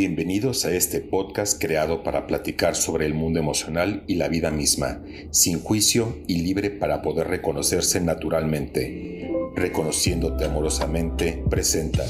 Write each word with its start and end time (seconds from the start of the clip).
Bienvenidos 0.00 0.64
a 0.64 0.72
este 0.72 1.00
podcast 1.00 1.60
creado 1.60 2.02
para 2.02 2.26
platicar 2.26 2.74
sobre 2.74 3.04
el 3.04 3.12
mundo 3.12 3.38
emocional 3.38 4.02
y 4.06 4.14
la 4.14 4.28
vida 4.28 4.50
misma, 4.50 5.02
sin 5.30 5.60
juicio 5.60 6.16
y 6.26 6.40
libre 6.40 6.70
para 6.70 7.02
poder 7.02 7.28
reconocerse 7.28 8.00
naturalmente. 8.00 9.30
Reconociéndote 9.54 10.46
amorosamente, 10.46 11.44
presenta. 11.50 12.06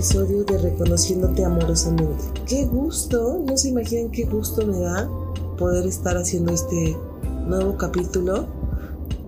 De 0.00 0.56
Reconociéndote 0.56 1.44
Amorosamente. 1.44 2.24
Qué 2.46 2.64
gusto, 2.64 3.44
no 3.46 3.54
se 3.58 3.68
imaginan 3.68 4.10
qué 4.10 4.24
gusto 4.24 4.66
me 4.66 4.80
da 4.80 5.06
poder 5.58 5.86
estar 5.86 6.16
haciendo 6.16 6.54
este 6.54 6.96
nuevo 7.46 7.76
capítulo. 7.76 8.46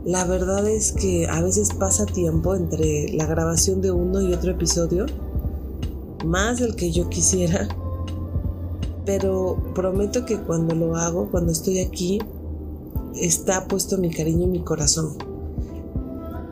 La 0.06 0.24
verdad 0.24 0.66
es 0.66 0.92
que 0.92 1.28
a 1.28 1.42
veces 1.42 1.74
pasa 1.74 2.06
tiempo 2.06 2.54
entre 2.54 3.12
la 3.12 3.27
grabación 3.27 3.82
de 3.82 3.90
uno 3.90 4.22
y 4.22 4.32
otro 4.32 4.52
episodio, 4.52 5.04
más 6.24 6.58
del 6.58 6.74
que 6.74 6.91
yo 6.91 7.10
quisiera, 7.10 7.68
pero 9.04 9.62
prometo 9.74 10.24
que 10.24 10.41
cuando 10.41 10.74
lo 10.74 10.96
hago, 10.96 11.30
cuando 11.30 11.52
estoy 11.52 11.80
aquí, 11.80 12.18
está 13.14 13.68
puesto 13.68 13.98
mi 13.98 14.08
cariño 14.08 14.44
en 14.44 14.52
mi 14.52 14.64
corazón 14.64 15.18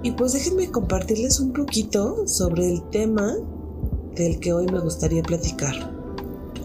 y 0.02 0.12
pues 0.12 0.32
déjenme 0.32 0.70
compartirles 0.70 1.40
un 1.40 1.52
poquito 1.52 2.26
sobre 2.26 2.70
el 2.70 2.82
tema 2.90 3.34
del 4.14 4.40
que 4.40 4.52
hoy 4.52 4.66
me 4.66 4.80
gustaría 4.80 5.22
platicar. 5.22 5.74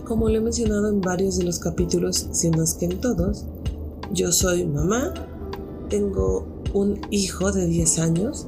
Como 0.06 0.30
lo 0.30 0.38
he 0.38 0.42
mencionado 0.42 0.90
en 0.90 1.02
varios 1.02 1.38
de 1.38 1.46
los 1.46 1.60
capítulos, 1.60 2.28
si 2.32 2.50
no 2.50 2.64
es 2.64 2.76
que 2.76 2.86
en 2.86 3.02
todos, 3.02 3.46
yo 4.14 4.32
soy 4.32 4.66
mamá, 4.66 5.14
tengo 5.90 6.46
un 6.74 7.02
hijo 7.10 7.52
de 7.52 7.68
10 7.68 8.00
años 8.00 8.48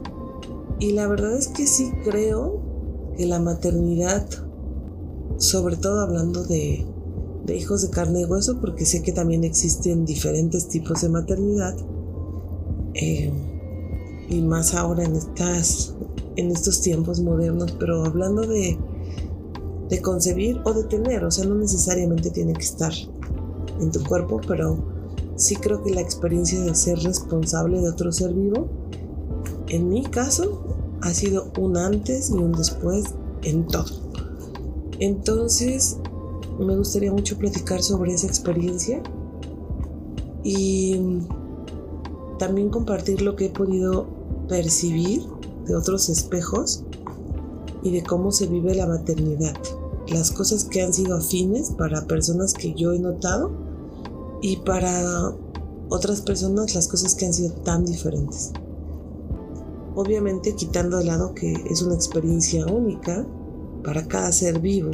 y 0.79 0.91
la 0.91 1.07
verdad 1.07 1.35
es 1.35 1.47
que 1.47 1.65
sí 1.65 1.91
creo 2.03 2.59
que 3.17 3.25
la 3.25 3.39
maternidad, 3.39 4.27
sobre 5.37 5.77
todo 5.77 6.01
hablando 6.01 6.43
de, 6.43 6.85
de 7.45 7.55
hijos 7.55 7.81
de 7.81 7.89
carne 7.89 8.21
y 8.21 8.25
hueso, 8.25 8.59
porque 8.59 8.85
sé 8.85 9.01
que 9.01 9.11
también 9.11 9.43
existen 9.43 10.05
diferentes 10.05 10.67
tipos 10.67 11.01
de 11.01 11.09
maternidad, 11.09 11.75
eh, 12.93 13.31
y 14.29 14.41
más 14.41 14.73
ahora 14.73 15.03
en 15.03 15.15
estas 15.15 15.93
en 16.37 16.51
estos 16.51 16.81
tiempos 16.81 17.19
modernos, 17.19 17.75
pero 17.77 18.05
hablando 18.05 18.43
de, 18.43 18.77
concebir 20.01 20.61
o 20.63 20.73
de 20.73 20.83
tener, 20.83 21.25
o 21.25 21.31
sea, 21.31 21.45
no 21.45 21.55
necesariamente 21.55 22.29
tiene 22.29 22.53
que 22.53 22.63
estar 22.63 22.93
en 23.81 23.91
tu 23.91 24.03
cuerpo, 24.03 24.39
pero 24.47 24.77
sí 25.35 25.55
creo 25.55 25.83
que 25.83 25.91
la 25.91 26.01
experiencia 26.01 26.61
de 26.61 26.73
ser 26.75 26.99
responsable 26.99 27.81
de 27.81 27.89
otro 27.89 28.11
ser 28.11 28.33
vivo, 28.33 28.67
en 29.69 29.89
mi 29.89 30.03
caso, 30.03 30.63
ha 31.01 31.13
sido 31.13 31.51
un 31.59 31.77
antes 31.77 32.29
y 32.29 32.33
un 32.33 32.51
después 32.51 33.05
en 33.43 33.65
todo. 33.67 34.07
Entonces, 34.99 35.97
me 36.59 36.75
gustaría 36.75 37.11
mucho 37.11 37.37
platicar 37.37 37.81
sobre 37.81 38.13
esa 38.13 38.27
experiencia 38.27 39.01
y 40.43 41.19
también 42.37 42.69
compartir 42.69 43.21
lo 43.21 43.35
que 43.35 43.45
he 43.45 43.49
podido 43.49 44.07
percibir 44.47 45.23
de 45.67 45.75
otros 45.75 46.09
espejos 46.09 46.83
y 47.83 47.91
de 47.91 48.03
cómo 48.03 48.31
se 48.31 48.47
vive 48.47 48.75
la 48.75 48.87
maternidad. 48.87 49.55
Las 50.07 50.31
cosas 50.31 50.65
que 50.65 50.81
han 50.81 50.93
sido 50.93 51.15
afines 51.15 51.71
para 51.71 52.05
personas 52.05 52.53
que 52.53 52.73
yo 52.73 52.93
he 52.93 52.99
notado 52.99 53.51
y 54.41 54.57
para 54.57 55.33
otras 55.89 56.21
personas 56.21 56.75
las 56.75 56.87
cosas 56.87 57.15
que 57.15 57.25
han 57.25 57.33
sido 57.33 57.53
tan 57.63 57.85
diferentes. 57.85 58.51
Obviamente 59.95 60.55
quitando 60.55 60.97
de 60.97 61.05
lado 61.05 61.33
que 61.33 61.53
es 61.69 61.81
una 61.81 61.95
experiencia 61.95 62.65
única 62.65 63.25
para 63.83 64.07
cada 64.07 64.31
ser 64.31 64.59
vivo. 64.59 64.91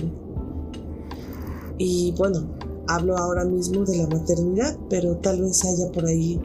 Y 1.78 2.14
bueno, 2.18 2.48
hablo 2.88 3.18
ahora 3.18 3.44
mismo 3.44 3.84
de 3.84 3.98
la 3.98 4.08
maternidad, 4.08 4.78
pero 4.90 5.18
tal 5.18 5.42
vez 5.42 5.64
haya 5.66 5.92
por 5.92 6.06
ahí 6.06 6.42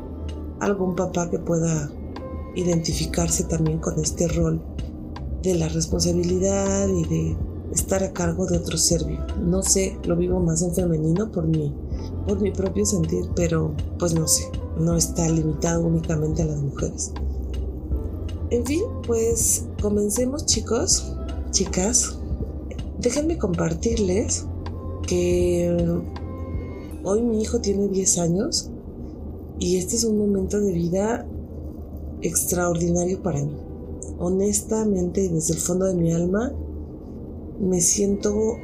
algún 0.60 0.96
papá 0.96 1.30
que 1.30 1.38
pueda 1.38 1.90
identificarse 2.58 3.44
también 3.44 3.78
con 3.78 3.98
este 4.00 4.26
rol 4.26 4.60
de 5.42 5.54
la 5.54 5.68
responsabilidad 5.68 6.88
y 6.88 7.04
de 7.04 7.36
estar 7.72 8.02
a 8.02 8.12
cargo 8.12 8.46
de 8.46 8.56
otro 8.56 8.76
ser 8.76 9.04
vivo. 9.04 9.24
No 9.40 9.62
sé, 9.62 9.96
lo 10.04 10.16
vivo 10.16 10.40
más 10.40 10.62
en 10.62 10.74
femenino 10.74 11.30
por 11.30 11.46
mi, 11.46 11.72
por 12.26 12.40
mi 12.40 12.50
propio 12.50 12.84
sentir, 12.84 13.26
pero 13.36 13.74
pues 13.98 14.14
no 14.14 14.26
sé, 14.26 14.44
no 14.78 14.96
está 14.96 15.28
limitado 15.28 15.86
únicamente 15.86 16.42
a 16.42 16.46
las 16.46 16.60
mujeres. 16.60 17.12
En 18.50 18.64
fin, 18.66 18.82
pues 19.06 19.66
comencemos 19.80 20.44
chicos, 20.46 21.12
chicas. 21.50 22.18
Déjenme 22.98 23.38
compartirles 23.38 24.46
que 25.06 26.00
hoy 27.04 27.22
mi 27.22 27.40
hijo 27.40 27.60
tiene 27.60 27.86
10 27.86 28.18
años 28.18 28.70
y 29.60 29.76
este 29.76 29.94
es 29.94 30.04
un 30.04 30.18
momento 30.18 30.60
de 30.60 30.72
vida 30.72 31.26
extraordinario 32.22 33.22
para 33.22 33.42
mí. 33.42 33.52
Honestamente 34.18 35.24
y 35.24 35.28
desde 35.28 35.54
el 35.54 35.60
fondo 35.60 35.86
de 35.86 35.94
mi 35.94 36.12
alma, 36.12 36.52
me 37.60 37.80
siento 37.80 38.56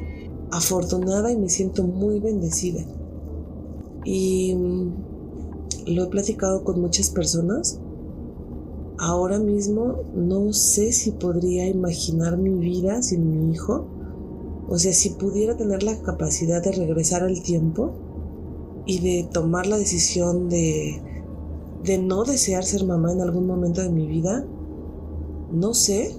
afortunada 0.50 1.32
y 1.32 1.36
me 1.36 1.48
siento 1.48 1.82
muy 1.82 2.20
bendecida. 2.20 2.84
Y 4.04 4.54
mm, 4.54 4.92
lo 5.86 6.04
he 6.04 6.06
platicado 6.06 6.64
con 6.64 6.80
muchas 6.80 7.10
personas. 7.10 7.80
Ahora 8.98 9.38
mismo 9.38 10.02
no 10.14 10.52
sé 10.52 10.92
si 10.92 11.10
podría 11.10 11.66
imaginar 11.66 12.38
mi 12.38 12.50
vida 12.50 13.02
sin 13.02 13.48
mi 13.48 13.52
hijo. 13.52 13.86
O 14.68 14.78
sea, 14.78 14.92
si 14.92 15.10
pudiera 15.10 15.56
tener 15.56 15.82
la 15.82 16.00
capacidad 16.00 16.62
de 16.62 16.72
regresar 16.72 17.22
al 17.22 17.42
tiempo 17.42 17.92
y 18.86 19.00
de 19.00 19.28
tomar 19.30 19.66
la 19.66 19.78
decisión 19.78 20.48
de 20.48 21.02
de 21.84 21.98
no 21.98 22.24
desear 22.24 22.64
ser 22.64 22.84
mamá 22.84 23.12
en 23.12 23.20
algún 23.20 23.46
momento 23.46 23.82
de 23.82 23.90
mi 23.90 24.06
vida? 24.06 24.44
No 25.52 25.74
sé. 25.74 26.16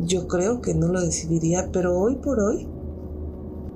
Yo 0.00 0.26
creo 0.26 0.62
que 0.62 0.74
no 0.74 0.88
lo 0.88 1.00
decidiría, 1.00 1.70
pero 1.70 1.98
hoy 1.98 2.16
por 2.16 2.40
hoy, 2.40 2.66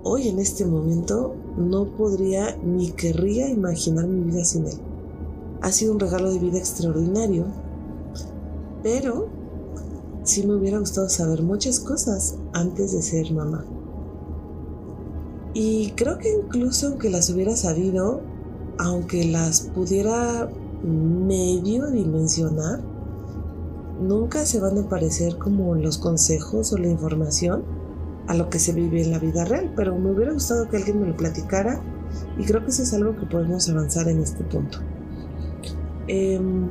hoy 0.03 0.29
en 0.29 0.39
este 0.39 0.65
momento, 0.65 1.35
no 1.59 1.85
podría 1.97 2.57
ni 2.57 2.93
querría 2.93 3.49
imaginar 3.51 4.07
mi 4.07 4.31
vida 4.31 4.45
sin 4.45 4.67
él. 4.67 4.79
Ha 5.61 5.71
sido 5.73 5.93
un 5.93 6.01
regalo 6.01 6.33
de 6.33 6.39
vida 6.39 6.59
extraordinario, 6.59 7.45
pero 8.83 9.29
sí 10.23 10.47
me 10.47 10.55
hubiera 10.55 10.79
gustado 10.79 11.09
saber 11.09 11.43
muchas 11.43 11.81
cosas 11.81 12.37
antes 12.53 12.93
de 12.93 13.03
ser 13.03 13.31
mamá. 13.33 13.65
Y 15.55 15.91
creo 15.97 16.17
que 16.19 16.33
incluso 16.33 16.87
aunque 16.87 17.11
las 17.11 17.29
hubiera 17.29 17.55
sabido, 17.57 18.21
aunque 18.79 19.25
las 19.25 19.61
pudiera 19.61 20.49
medio 20.83 21.91
dimensionar, 21.91 22.81
nunca 24.01 24.45
se 24.45 24.61
van 24.61 24.79
a 24.79 24.89
parecer 24.89 25.39
como 25.39 25.75
los 25.75 25.99
consejos 25.99 26.73
o 26.73 26.79
la 26.79 26.89
información 26.89 27.63
a 28.27 28.35
lo 28.35 28.51
que 28.51 28.59
se 28.59 28.73
vive 28.73 29.03
en 29.03 29.11
la 29.11 29.19
vida 29.19 29.45
real, 29.45 29.73
pero 29.77 29.97
me 29.97 30.11
hubiera 30.11 30.33
gustado 30.33 30.69
que 30.69 30.77
alguien 30.77 31.01
me 31.01 31.09
lo 31.09 31.17
platicara 31.17 31.81
y 32.39 32.45
creo 32.45 32.65
que 32.65 32.71
eso 32.71 32.83
es 32.83 32.93
algo 32.93 33.17
que 33.17 33.27
podemos 33.27 33.69
avanzar 33.69 34.09
en 34.09 34.21
este 34.21 34.45
punto. 34.45 34.79
Em, 36.09 36.69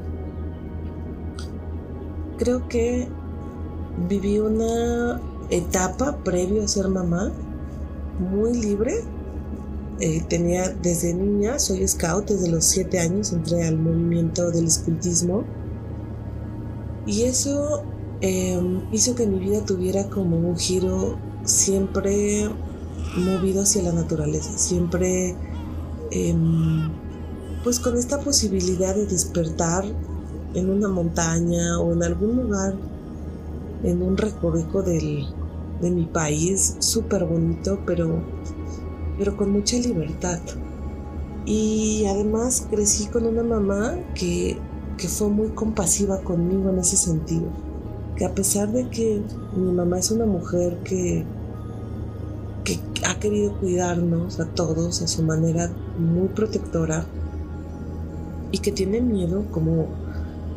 creo 2.38 2.68
que 2.68 3.08
viví 4.10 4.40
una 4.40 5.22
etapa 5.50 6.18
previo 6.24 6.64
a 6.64 6.68
ser 6.68 6.88
mamá 6.88 7.32
muy 8.20 8.54
libre 8.54 9.04
eh, 10.03 10.25
tenía 10.28 10.69
desde 10.69 11.13
niña, 11.13 11.59
soy 11.59 11.88
scout, 11.88 12.27
desde 12.27 12.50
los 12.50 12.65
7 12.65 13.00
años 13.00 13.31
entré 13.33 13.68
al 13.68 13.77
movimiento 13.77 14.50
del 14.50 14.65
escultismo. 14.65 15.44
Y 17.06 17.24
eso 17.24 17.83
em, 18.21 18.81
hizo 18.92 19.13
que 19.13 19.27
mi 19.27 19.38
vida 19.38 19.63
tuviera 19.63 20.09
como 20.09 20.38
un 20.38 20.57
giro 20.57 21.19
siempre 21.44 22.50
movido 23.15 23.62
hacia 23.62 23.83
la 23.83 23.92
naturaleza, 23.92 24.57
siempre 24.57 25.36
em, 26.09 26.89
pues 27.63 27.80
con 27.80 27.95
esta 27.95 28.19
posibilidad 28.21 28.95
de 28.95 29.06
despertar 29.06 29.86
en 30.56 30.69
una 30.71 30.88
montaña 30.88 31.80
o 31.80 31.94
en 31.94 32.01
algún 32.01 32.38
lugar, 32.38 32.74
en 33.83 34.01
un 34.01 34.18
recorrido 34.18 34.81
del, 34.81 35.27
de 35.80 35.92
mi 35.92 36.06
país, 36.06 36.75
súper 36.80 37.25
bonito, 37.25 37.80
pero 37.86 38.24
pero 39.21 39.38
con 39.38 39.51
mucha 39.51 39.77
libertad. 39.77 40.39
Y 41.45 42.06
además 42.07 42.65
crecí 42.71 43.06
con 43.06 43.27
una 43.27 43.44
mamá 43.44 43.94
que, 44.15 44.57
que 44.97 45.07
fue 45.07 45.29
muy 45.29 45.50
compasiva 45.50 46.21
conmigo 46.21 46.71
en 46.71 46.79
ese 46.79 46.97
sentido. 46.97 47.45
Que 48.15 48.25
a 48.25 48.33
pesar 48.33 48.71
de 48.71 48.89
que 48.89 49.21
mi 49.56 49.71
mamá 49.73 50.00
es 50.00 50.09
una 50.09 50.25
mujer 50.25 50.79
que, 50.83 51.23
que 52.63 52.79
ha 53.06 53.19
querido 53.19 53.56
cuidarnos 53.59 54.39
a 54.39 54.45
todos 54.45 55.03
a 55.03 55.07
su 55.07 55.21
manera 55.21 55.71
muy 56.00 56.29
protectora 56.29 57.06
y 58.51 58.57
que 58.57 58.71
tiene 58.71 59.01
miedo, 59.01 59.45
como 59.51 59.85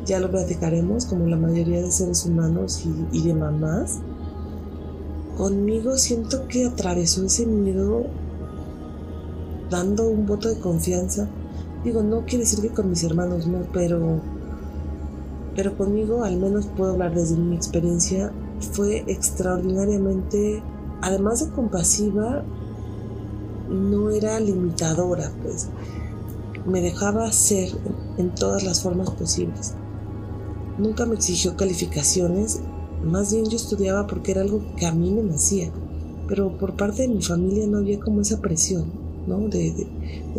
ya 0.07 0.21
lo 0.21 0.31
platicaremos, 0.31 1.05
como 1.05 1.27
la 1.27 1.37
mayoría 1.37 1.83
de 1.83 1.93
seres 1.93 2.25
humanos 2.25 2.83
y, 2.87 3.19
y 3.19 3.27
de 3.27 3.35
mamás. 3.35 3.99
Conmigo 5.37 5.99
siento 5.99 6.49
que 6.49 6.65
atravesó 6.65 7.27
ese 7.27 7.45
miedo 7.45 8.24
dando 9.71 10.09
un 10.09 10.27
voto 10.27 10.49
de 10.49 10.59
confianza. 10.59 11.29
Digo, 11.85 12.03
no 12.03 12.25
quiere 12.25 12.45
decir 12.45 12.61
que 12.61 12.71
con 12.71 12.91
mis 12.91 13.05
hermanos 13.05 13.47
no, 13.47 13.59
pero, 13.73 14.21
pero 15.55 15.77
conmigo 15.77 16.25
al 16.25 16.37
menos 16.37 16.67
puedo 16.67 16.93
hablar 16.93 17.15
desde 17.15 17.37
mi 17.37 17.55
experiencia. 17.55 18.33
Fue 18.73 19.05
extraordinariamente, 19.07 20.63
además 21.03 21.45
de 21.45 21.53
compasiva, 21.53 22.43
no 23.69 24.11
era 24.11 24.39
limitadora, 24.41 25.31
pues 25.43 25.69
me 26.67 26.81
dejaba 26.81 27.31
ser 27.33 27.71
en 28.17 28.35
todas 28.35 28.63
las 28.65 28.81
formas 28.83 29.11
posibles. 29.11 29.75
Nunca 30.79 31.07
me 31.07 31.15
exigió 31.15 31.57
calificaciones, 31.57 32.61
más 33.05 33.33
bien 33.33 33.45
yo 33.47 33.57
estudiaba 33.57 34.07
porque 34.07 34.33
era 34.33 34.41
algo 34.41 34.63
que 34.77 34.87
a 34.87 34.93
mí 34.93 35.11
me 35.11 35.23
nacía, 35.23 35.71
pero 36.27 36.57
por 36.57 36.75
parte 36.75 37.03
de 37.03 37.09
mi 37.09 37.23
familia 37.23 37.67
no 37.67 37.79
había 37.79 38.01
como 38.01 38.21
esa 38.23 38.41
presión. 38.41 39.04
De, 39.27 39.87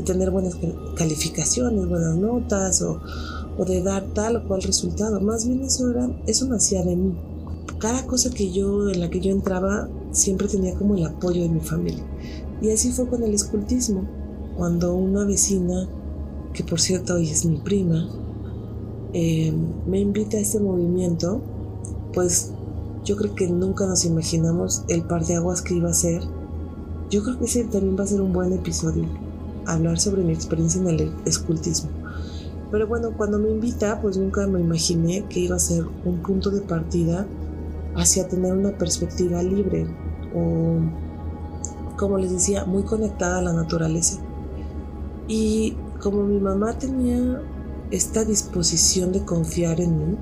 tener 0.05 0.29
buenas 0.29 0.57
calificaciones, 0.95 1.89
buenas 1.89 2.15
notas 2.15 2.83
o, 2.83 2.99
de 3.65 3.81
dar 3.81 4.03
tal 4.13 4.35
o 4.35 4.47
cual 4.47 4.61
resultado. 4.61 5.19
Más 5.21 5.47
bien 5.47 5.63
eso, 5.63 5.89
era, 5.89 6.09
eso 6.27 6.45
nacía 6.47 6.83
de 6.83 6.95
mí. 6.95 7.13
Cada 7.79 8.05
cosa 8.05 8.29
que 8.29 8.51
yo, 8.51 8.89
en 8.89 8.99
la 8.99 9.09
que 9.09 9.19
yo 9.19 9.31
entraba 9.31 9.89
siempre 10.11 10.47
tenía 10.47 10.75
como 10.75 10.95
el 10.95 11.05
apoyo 11.05 11.41
de 11.41 11.49
mi 11.49 11.61
familia. 11.61 12.03
Y 12.61 12.69
así 12.69 12.91
fue 12.91 13.07
con 13.07 13.23
el 13.23 13.33
escultismo. 13.33 14.07
Cuando 14.55 14.93
una 14.93 15.25
vecina, 15.25 15.89
que 16.53 16.63
por 16.63 16.79
cierto 16.79 17.15
hoy 17.15 17.29
es 17.29 17.43
mi 17.45 17.57
prima, 17.57 18.07
eh, 19.13 19.51
me 19.87 19.99
invita 19.99 20.37
a 20.37 20.41
este 20.41 20.59
movimiento, 20.59 21.41
pues 22.13 22.51
yo 23.03 23.15
creo 23.17 23.33
que 23.33 23.47
nunca 23.47 23.87
nos 23.87 24.05
imaginamos 24.05 24.83
el 24.89 25.03
par 25.03 25.25
de 25.25 25.35
aguas 25.35 25.61
que 25.61 25.73
iba 25.73 25.89
a 25.89 25.93
ser 25.93 26.21
yo 27.09 27.23
creo 27.23 27.37
que 27.39 27.45
ese 27.45 27.63
también 27.65 27.97
va 27.97 28.03
a 28.03 28.07
ser 28.07 28.21
un 28.21 28.33
buen 28.33 28.51
episodio, 28.53 29.05
hablar 29.65 29.99
sobre 29.99 30.23
mi 30.23 30.33
experiencia 30.33 30.81
en 30.81 30.87
el 30.87 31.13
escultismo. 31.25 31.89
Pero 32.71 32.87
bueno, 32.87 33.11
cuando 33.15 33.37
me 33.37 33.49
invita, 33.49 34.01
pues 34.01 34.17
nunca 34.17 34.47
me 34.47 34.59
imaginé 34.59 35.25
que 35.29 35.39
iba 35.39 35.55
a 35.55 35.59
ser 35.59 35.85
un 36.03 36.17
punto 36.17 36.49
de 36.49 36.61
partida 36.61 37.27
hacia 37.95 38.27
tener 38.27 38.53
una 38.53 38.71
perspectiva 38.71 39.41
libre 39.43 39.87
o, 40.35 40.79
como 41.97 42.17
les 42.17 42.31
decía, 42.31 42.65
muy 42.65 42.83
conectada 42.83 43.39
a 43.39 43.41
la 43.41 43.53
naturaleza. 43.53 44.19
Y 45.27 45.75
como 46.01 46.23
mi 46.23 46.39
mamá 46.39 46.77
tenía 46.77 47.41
esta 47.91 48.25
disposición 48.25 49.11
de 49.11 49.23
confiar 49.23 49.79
en 49.79 49.97
mí, 49.97 50.17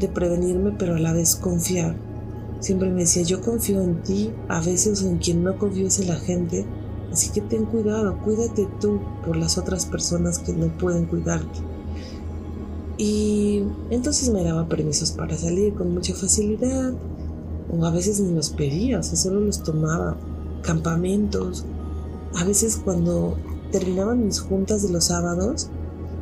de 0.00 0.08
prevenirme, 0.08 0.72
pero 0.78 0.96
a 0.96 0.98
la 0.98 1.12
vez 1.12 1.36
confiar, 1.36 1.96
Siempre 2.60 2.90
me 2.90 3.00
decía, 3.00 3.22
yo 3.22 3.40
confío 3.40 3.82
en 3.82 4.02
ti, 4.02 4.32
a 4.48 4.60
veces 4.60 5.02
en 5.02 5.18
quien 5.18 5.44
no 5.44 5.56
confío 5.58 5.88
la 6.06 6.16
gente, 6.16 6.66
así 7.12 7.30
que 7.30 7.40
ten 7.40 7.66
cuidado, 7.66 8.18
cuídate 8.24 8.68
tú 8.80 9.00
por 9.24 9.36
las 9.36 9.58
otras 9.58 9.86
personas 9.86 10.38
que 10.40 10.52
no 10.52 10.66
pueden 10.76 11.06
cuidarte. 11.06 11.60
Y 12.96 13.62
entonces 13.90 14.30
me 14.30 14.42
daba 14.42 14.68
permisos 14.68 15.12
para 15.12 15.36
salir 15.36 15.74
con 15.74 15.94
mucha 15.94 16.14
facilidad, 16.14 16.94
o 17.70 17.84
a 17.84 17.90
veces 17.90 18.18
ni 18.18 18.34
los 18.34 18.50
pedía, 18.50 18.98
o 18.98 19.02
sea, 19.02 19.16
solo 19.16 19.40
los 19.40 19.62
tomaba. 19.62 20.16
Campamentos, 20.62 21.64
a 22.34 22.44
veces 22.44 22.80
cuando 22.84 23.36
terminaban 23.70 24.24
mis 24.24 24.40
juntas 24.40 24.82
de 24.82 24.90
los 24.90 25.04
sábados, 25.04 25.70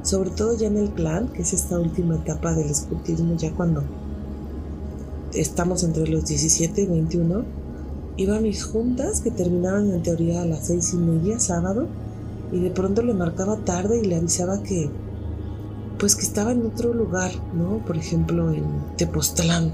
sobre 0.02 0.30
todo 0.30 0.56
ya 0.56 0.66
en 0.68 0.76
el 0.76 0.90
clan, 0.92 1.28
que 1.32 1.42
es 1.42 1.52
esta 1.52 1.78
última 1.78 2.16
etapa 2.16 2.54
del 2.54 2.70
escultismo, 2.70 3.36
ya 3.36 3.52
cuando 3.54 3.82
estamos 5.40 5.82
entre 5.84 6.08
los 6.08 6.26
17 6.26 6.82
y 6.82 6.86
21, 6.86 7.44
iba 8.16 8.36
a 8.36 8.40
mis 8.40 8.64
juntas 8.64 9.20
que 9.20 9.30
terminaban 9.30 9.90
en 9.90 10.02
teoría 10.02 10.42
a 10.42 10.46
las 10.46 10.66
seis 10.66 10.92
y 10.94 10.96
media 10.96 11.38
sábado 11.38 11.86
y 12.52 12.60
de 12.60 12.70
pronto 12.70 13.02
le 13.02 13.14
marcaba 13.14 13.56
tarde 13.58 14.00
y 14.02 14.06
le 14.06 14.16
avisaba 14.16 14.62
que 14.62 14.90
pues 15.98 16.14
que 16.14 16.22
estaba 16.22 16.52
en 16.52 16.66
otro 16.66 16.92
lugar, 16.92 17.30
¿no? 17.54 17.78
Por 17.86 17.96
ejemplo 17.96 18.52
en 18.52 18.64
Tepoztlán, 18.96 19.72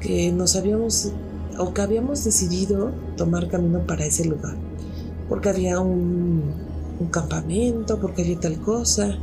que 0.00 0.30
nos 0.32 0.54
habíamos 0.56 1.10
o 1.58 1.74
que 1.74 1.82
habíamos 1.82 2.24
decidido 2.24 2.92
tomar 3.16 3.48
camino 3.48 3.80
para 3.86 4.06
ese 4.06 4.24
lugar, 4.24 4.54
porque 5.28 5.48
había 5.48 5.80
un, 5.80 6.42
un 7.00 7.06
campamento, 7.08 8.00
porque 8.00 8.22
había 8.22 8.38
tal 8.38 8.60
cosa. 8.60 9.18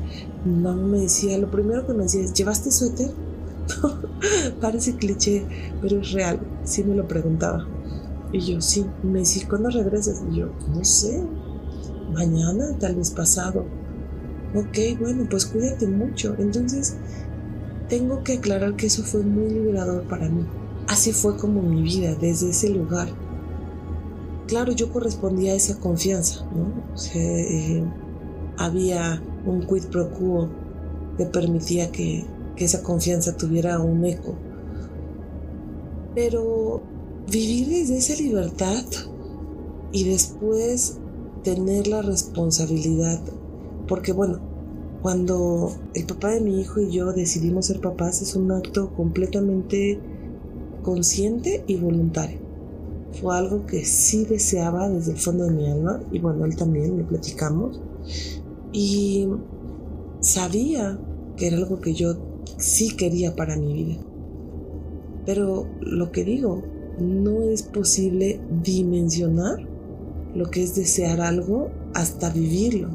Mi 0.46 0.62
mamá 0.62 0.82
me 0.84 1.00
decía, 1.00 1.38
lo 1.38 1.50
primero 1.50 1.88
que 1.88 1.94
me 1.94 2.04
decía 2.04 2.22
es, 2.22 2.34
¿llevaste 2.34 2.72
suéter? 2.72 3.12
Parece 4.62 4.96
cliché, 4.96 5.46
pero 5.82 6.02
es 6.02 6.12
real. 6.12 6.40
Sí 6.64 6.84
me 6.84 6.96
lo 6.96 7.08
preguntaba. 7.08 7.68
Y 8.32 8.40
yo, 8.40 8.62
sí. 8.62 8.86
me 9.04 9.20
decía, 9.20 9.48
¿cuándo 9.50 9.70
regresas? 9.70 10.24
Y 10.32 10.38
yo, 10.38 10.52
no 10.74 10.84
sé. 10.84 11.24
Mañana, 12.14 12.78
tal 12.80 12.96
vez 12.96 13.12
pasado. 13.12 13.66
Ok, 14.56 15.00
bueno, 15.00 15.28
pues 15.30 15.46
cuídate 15.46 15.88
mucho. 15.88 16.36
Entonces, 16.40 16.98
tengo 17.88 18.24
que 18.24 18.34
aclarar 18.34 18.76
que 18.76 18.88
eso 18.88 19.04
fue 19.04 19.22
muy 19.22 19.50
liberador 19.50 20.04
para 20.04 20.30
mí. 20.30 20.46
Así 20.88 21.12
fue 21.12 21.38
como 21.38 21.62
mi 21.62 21.82
vida, 21.82 22.16
desde 22.16 22.50
ese 22.50 22.70
lugar. 22.70 23.10
Claro, 24.48 24.72
yo 24.72 24.92
correspondía 24.92 25.54
a 25.54 25.56
esa 25.56 25.80
confianza, 25.80 26.46
¿no? 26.56 26.94
O 26.94 26.98
sea, 26.98 27.22
eh, 27.22 27.84
había 28.58 29.22
un 29.46 29.62
quid 29.66 29.86
pro 29.86 30.10
quo 30.10 30.50
que 31.18 31.26
permitía 31.26 31.92
que 31.92 32.26
que 32.60 32.66
esa 32.66 32.84
confianza 32.84 33.38
tuviera 33.38 33.80
un 33.80 34.04
eco. 34.04 34.36
Pero 36.14 36.82
vivir 37.32 37.70
desde 37.70 37.98
esa 37.98 38.22
libertad 38.22 38.84
y 39.94 40.04
después 40.04 40.98
tener 41.42 41.88
la 41.88 42.02
responsabilidad, 42.02 43.22
porque 43.88 44.12
bueno, 44.12 44.40
cuando 45.02 45.72
el 45.94 46.06
papá 46.06 46.32
de 46.32 46.42
mi 46.42 46.60
hijo 46.60 46.82
y 46.82 46.92
yo 46.92 47.14
decidimos 47.14 47.68
ser 47.68 47.80
papás 47.80 48.22
es 48.22 48.36
un 48.36 48.52
acto 48.52 48.94
completamente 48.94 49.98
consciente 50.84 51.64
y 51.66 51.78
voluntario. 51.78 52.40
Fue 53.22 53.38
algo 53.38 53.66
que 53.66 53.86
sí 53.86 54.26
deseaba 54.26 54.90
desde 54.90 55.14
el 55.14 55.18
fondo 55.18 55.46
de 55.46 55.52
mi 55.52 55.72
alma 55.72 56.02
y 56.12 56.20
bueno, 56.20 56.44
él 56.44 56.58
también 56.58 56.98
lo 56.98 57.08
platicamos 57.08 57.80
y 58.74 59.30
sabía 60.20 61.00
que 61.38 61.48
era 61.48 61.56
algo 61.56 61.80
que 61.80 61.94
yo 61.94 62.29
sí 62.60 62.96
quería 62.96 63.36
para 63.36 63.58
mi 63.58 63.74
vida. 63.74 63.98
Pero 65.26 65.66
lo 65.82 66.12
que 66.12 66.24
digo, 66.24 66.62
no 67.00 67.44
es 67.44 67.64
posible 67.64 68.40
dimensionar 68.64 69.68
lo 70.36 70.50
que 70.50 70.64
es 70.64 70.76
desear 70.76 71.22
algo 71.22 71.70
hasta 71.94 72.30
vivirlo. 72.30 72.90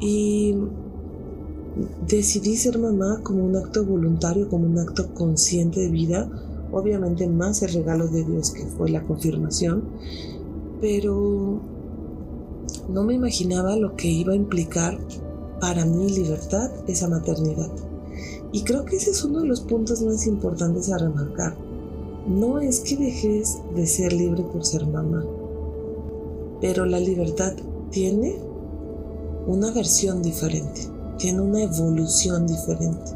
Y 0.00 0.54
decidí 2.06 2.56
ser 2.56 2.78
mamá 2.78 3.20
como 3.22 3.44
un 3.44 3.56
acto 3.56 3.84
voluntario, 3.84 4.48
como 4.48 4.66
un 4.66 4.78
acto 4.78 5.14
consciente 5.14 5.80
de 5.80 5.88
vida, 5.88 6.30
obviamente 6.72 7.26
más 7.28 7.62
el 7.62 7.72
regalo 7.72 8.08
de 8.08 8.24
Dios 8.24 8.50
que 8.50 8.64
fue 8.66 8.90
la 8.90 9.02
confirmación, 9.04 9.84
pero 10.80 11.60
no 12.88 13.04
me 13.04 13.14
imaginaba 13.14 13.76
lo 13.76 13.96
que 13.96 14.08
iba 14.08 14.32
a 14.32 14.36
implicar 14.36 14.98
para 15.60 15.84
mi 15.84 16.10
libertad 16.10 16.70
esa 16.86 17.08
maternidad. 17.08 17.70
Y 18.54 18.62
creo 18.62 18.84
que 18.84 18.94
ese 18.94 19.10
es 19.10 19.24
uno 19.24 19.40
de 19.40 19.48
los 19.48 19.62
puntos 19.62 20.00
más 20.02 20.28
importantes 20.28 20.88
a 20.92 20.96
remarcar. 20.96 21.56
No 22.28 22.60
es 22.60 22.78
que 22.78 22.96
dejes 22.96 23.58
de 23.74 23.84
ser 23.84 24.12
libre 24.12 24.44
por 24.44 24.64
ser 24.64 24.86
mamá, 24.86 25.24
pero 26.60 26.86
la 26.86 27.00
libertad 27.00 27.54
tiene 27.90 28.36
una 29.48 29.72
versión 29.72 30.22
diferente, 30.22 30.82
tiene 31.18 31.40
una 31.40 31.64
evolución 31.64 32.46
diferente. 32.46 33.10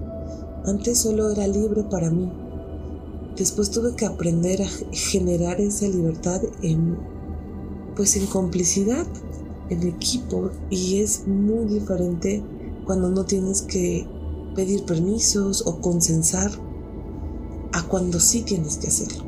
Antes 0.64 0.98
solo 0.98 1.30
era 1.30 1.46
libre 1.46 1.84
para 1.84 2.10
mí. 2.10 2.28
Después 3.36 3.70
tuve 3.70 3.94
que 3.94 4.06
aprender 4.06 4.60
a 4.62 4.68
generar 4.90 5.60
esa 5.60 5.86
libertad 5.86 6.42
en 6.62 6.98
pues 7.94 8.16
en 8.16 8.26
complicidad, 8.26 9.06
en 9.70 9.86
equipo 9.86 10.50
y 10.68 10.98
es 10.98 11.28
muy 11.28 11.66
diferente 11.66 12.42
cuando 12.84 13.08
no 13.08 13.24
tienes 13.24 13.62
que 13.62 14.17
pedir 14.58 14.84
permisos 14.84 15.62
o 15.66 15.80
consensar 15.80 16.50
a 17.72 17.86
cuando 17.86 18.18
sí 18.18 18.42
tienes 18.42 18.76
que 18.78 18.88
hacerlo. 18.88 19.22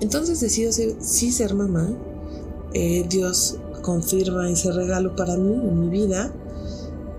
Entonces 0.00 0.40
decido 0.40 0.72
sí 0.72 1.30
ser 1.30 1.54
mamá. 1.54 1.86
Eh, 2.72 3.04
Dios 3.10 3.58
confirma 3.82 4.48
ese 4.48 4.72
regalo 4.72 5.14
para 5.16 5.36
mí 5.36 5.52
en 5.52 5.80
mi 5.80 5.88
vida. 5.90 6.32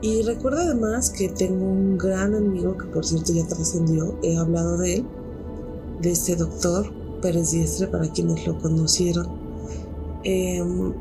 Y 0.02 0.24
recuerda 0.24 0.64
además 0.64 1.12
que 1.12 1.30
tengo 1.30 1.68
un 1.68 2.00
gran 2.00 2.34
amigo 2.34 2.76
que 2.76 2.88
por 2.88 3.06
cierto 3.06 3.32
ya 3.32 3.46
trascendió, 3.46 4.18
he 4.24 4.36
hablado 4.36 4.80
de 4.80 4.96
él, 4.96 5.06
de 6.02 6.10
este 6.10 6.36
doctor 6.36 6.92
Pérez 7.22 7.52
Diestre 7.52 7.90
para 7.90 8.12
quienes 8.12 8.48
lo 8.48 8.58
conocieron 8.58 9.28
em, 10.24 10.94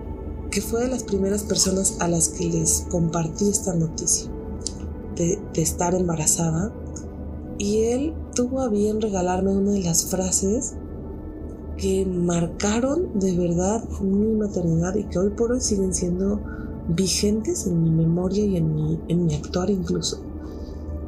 que 0.51 0.61
fue 0.61 0.83
de 0.83 0.89
las 0.89 1.05
primeras 1.05 1.43
personas 1.43 1.97
a 2.01 2.09
las 2.09 2.29
que 2.29 2.51
les 2.51 2.85
compartí 2.91 3.49
esta 3.49 3.73
noticia 3.75 4.31
de, 5.21 5.63
estar 5.63 5.95
embarazada. 5.95 6.73
Y 7.59 7.83
él 7.85 8.15
tuvo 8.35 8.61
a 8.61 8.69
bien 8.69 9.01
regalarme 9.01 9.57
una 9.57 9.73
de 9.73 9.83
las 9.83 10.07
frases 10.07 10.77
que 11.77 12.05
marcaron 12.07 13.19
de 13.19 13.37
verdad 13.37 13.83
mi 14.01 14.35
maternidad 14.37 14.95
y 14.97 15.05
que 15.05 15.19
hoy 15.19 15.31
por 15.31 15.53
hoy 15.53 15.61
siguen 15.61 15.95
siendo 15.95 16.41
vigentes 16.89 17.67
en 17.67 17.83
mi 17.83 17.91
memoria 17.91 18.45
y 18.45 18.57
en 18.57 18.75
mi, 18.75 19.01
en 19.09 19.27
mi 19.27 19.35
actuar 19.35 19.71
incluso. 19.71 20.23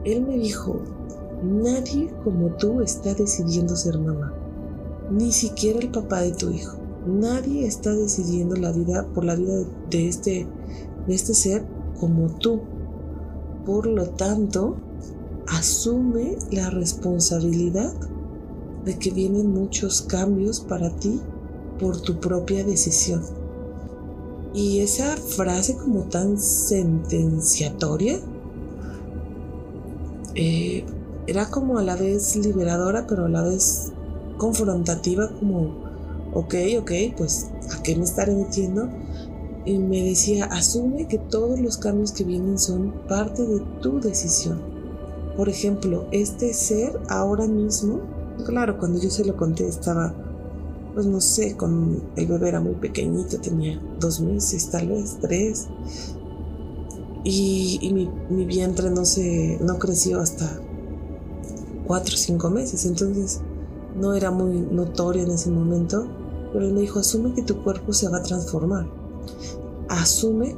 Él 0.04 0.26
me 0.26 0.37
dijo, 0.38 0.81
nadie 1.42 2.12
como 2.25 2.50
tú 2.57 2.81
está 2.81 3.14
decidiendo 3.14 3.76
ser 3.76 3.99
mamá, 3.99 4.33
ni 5.11 5.33
siquiera 5.33 5.78
el 5.81 5.90
papá 5.90 6.21
de 6.21 6.33
tu 6.33 6.50
hijo. 6.50 6.78
Nadie 7.07 7.66
está 7.66 7.92
decidiendo 7.95 8.54
la 8.57 8.73
vida 8.73 9.07
por 9.12 9.25
la 9.25 9.35
vida 9.35 9.64
de 9.90 10.09
este, 10.09 10.47
de 11.07 11.14
este 11.14 11.35
ser 11.35 11.66
como 11.99 12.28
tú. 12.38 12.61
Por 13.64 13.87
lo 13.87 14.11
tanto, 14.11 14.76
asume 15.49 16.37
la 16.50 16.71
responsabilidad 16.71 17.92
de 18.85 18.99
que 18.99 19.11
vienen 19.11 19.52
muchos 19.52 20.02
cambios 20.02 20.61
para 20.61 20.90
ti 20.90 21.21
por 21.78 22.00
tu 22.00 22.19
propia 22.19 22.64
decisión. 22.64 23.23
Y 24.54 24.81
esa 24.81 25.16
frase 25.16 25.76
como 25.76 26.02
tan 26.04 26.38
sentenciatoria 26.38 28.21
eh, 30.35 30.85
era 31.26 31.49
como 31.50 31.78
a 31.78 31.83
la 31.83 31.97
vez 31.97 32.37
liberadora, 32.37 33.07
pero 33.07 33.26
a 33.26 33.28
la 33.28 33.42
vez 33.42 33.92
confrontativa, 34.38 35.31
como, 35.38 35.75
ok, 36.35 36.54
ok, 36.81 36.92
pues 37.16 37.50
¿a 37.73 37.83
qué 37.83 37.97
me 37.97 38.04
estaré 38.04 38.35
metiendo? 38.35 38.88
Y 39.64 39.78
me 39.78 40.02
decía, 40.02 40.47
asume 40.47 41.07
que 41.07 41.19
todos 41.19 41.61
los 41.61 41.76
cambios 41.76 42.12
que 42.12 42.25
vienen 42.25 42.59
son 42.59 42.92
parte 43.09 43.47
de 43.47 43.61
tu 43.81 44.00
decisión. 44.00 44.61
Por 45.37 45.49
ejemplo, 45.49 46.07
este 46.11 46.52
ser 46.52 47.00
ahora 47.09 47.47
mismo, 47.47 48.00
claro, 48.45 48.78
cuando 48.78 49.00
yo 49.00 49.09
se 49.11 49.25
lo 49.25 49.37
conté 49.37 49.69
estaba 49.69 50.14
pues 50.95 51.07
no 51.07 51.21
sé, 51.21 51.57
con 51.57 52.02
el 52.16 52.26
bebé 52.26 52.49
era 52.49 52.61
muy 52.61 52.75
pequeñito, 52.75 53.38
tenía 53.38 53.81
dos 53.99 54.21
meses, 54.21 54.71
tal 54.71 54.88
vez 54.88 55.19
tres. 55.21 55.69
Y, 57.25 57.90
mi, 57.95 58.11
mi, 58.35 58.45
vientre 58.45 58.90
no 58.90 59.04
se, 59.04 59.59
no 59.62 59.78
creció 59.78 60.21
hasta 60.21 60.61
cuatro 61.87 62.14
o 62.14 62.19
cinco 62.19 62.50
meses, 62.50 62.85
entonces 62.85 63.40
no 63.97 64.14
era 64.14 64.31
muy 64.31 64.61
notorio 64.61 65.23
en 65.23 65.31
ese 65.31 65.50
momento. 65.50 66.07
Pero 66.52 66.66
él 66.66 66.75
me 66.75 66.81
dijo, 66.81 66.99
asume 66.99 67.33
que 67.33 67.42
tu 67.42 67.62
cuerpo 67.62 67.92
se 67.92 68.09
va 68.09 68.19
a 68.19 68.23
transformar. 68.23 68.87
Asume, 70.00 70.56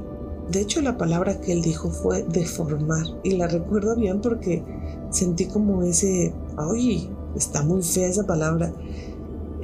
de 0.50 0.60
hecho 0.60 0.80
la 0.80 0.96
palabra 0.96 1.40
que 1.40 1.52
él 1.52 1.62
dijo 1.62 1.90
fue 1.90 2.22
deformar. 2.24 3.04
Y 3.22 3.36
la 3.36 3.46
recuerdo 3.46 3.96
bien 3.96 4.20
porque 4.20 4.62
sentí 5.10 5.46
como 5.46 5.82
ese, 5.82 6.34
ay, 6.56 7.10
está 7.36 7.62
muy 7.62 7.82
fea 7.82 8.08
esa 8.08 8.24
palabra 8.24 8.72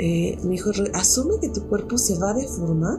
eh, 0.03 0.39
me 0.43 0.53
dijo, 0.53 0.71
asume 0.95 1.35
que 1.43 1.51
tu 1.51 1.63
cuerpo 1.65 1.99
se 1.99 2.19
va 2.19 2.31
a 2.31 2.35
deformar 2.35 2.97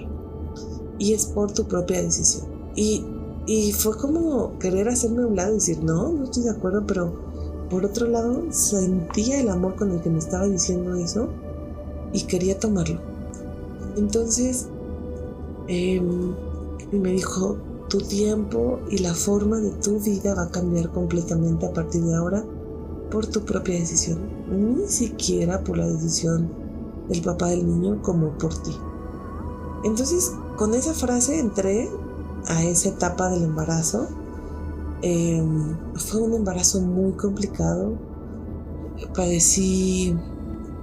y 0.99 1.13
es 1.13 1.25
por 1.25 1.51
tu 1.51 1.65
propia 1.65 1.99
decisión. 1.99 2.45
Y, 2.75 3.03
y 3.47 3.71
fue 3.71 3.97
como 3.97 4.59
querer 4.59 4.87
hacerme 4.87 5.25
un 5.25 5.35
lado 5.35 5.49
y 5.49 5.55
decir, 5.55 5.83
no, 5.83 6.11
no 6.11 6.25
estoy 6.25 6.43
de 6.43 6.51
acuerdo, 6.51 6.83
pero 6.85 7.11
por 7.71 7.85
otro 7.85 8.07
lado 8.07 8.43
sentía 8.51 9.39
el 9.39 9.49
amor 9.49 9.75
con 9.77 9.89
el 9.89 9.99
que 10.01 10.11
me 10.11 10.19
estaba 10.19 10.45
diciendo 10.45 10.93
eso 10.93 11.29
y 12.13 12.21
quería 12.25 12.59
tomarlo. 12.59 12.99
Entonces, 13.97 14.67
em, 15.67 16.35
y 16.91 16.97
me 16.97 17.11
dijo, 17.11 17.57
tu 17.89 17.99
tiempo 17.99 18.79
y 18.89 18.99
la 18.99 19.13
forma 19.13 19.57
de 19.57 19.71
tu 19.71 19.99
vida 19.99 20.35
va 20.35 20.43
a 20.43 20.51
cambiar 20.51 20.91
completamente 20.91 21.65
a 21.65 21.73
partir 21.73 22.01
de 22.03 22.15
ahora 22.15 22.45
por 23.09 23.27
tu 23.27 23.41
propia 23.41 23.75
decisión, 23.75 24.19
ni 24.49 24.87
siquiera 24.87 25.63
por 25.63 25.77
la 25.77 25.87
decisión 25.87 26.49
el 27.09 27.21
papá 27.21 27.49
del 27.49 27.67
niño 27.67 28.01
como 28.01 28.29
por 28.37 28.53
ti. 28.53 28.71
Entonces, 29.83 30.31
con 30.57 30.73
esa 30.73 30.93
frase 30.93 31.39
entré 31.39 31.89
a 32.47 32.63
esa 32.63 32.89
etapa 32.89 33.29
del 33.29 33.43
embarazo. 33.43 34.07
Em, 35.01 35.75
fue 35.95 36.21
un 36.21 36.33
embarazo 36.33 36.81
muy 36.81 37.13
complicado. 37.13 37.93
Padecí, 39.15 40.15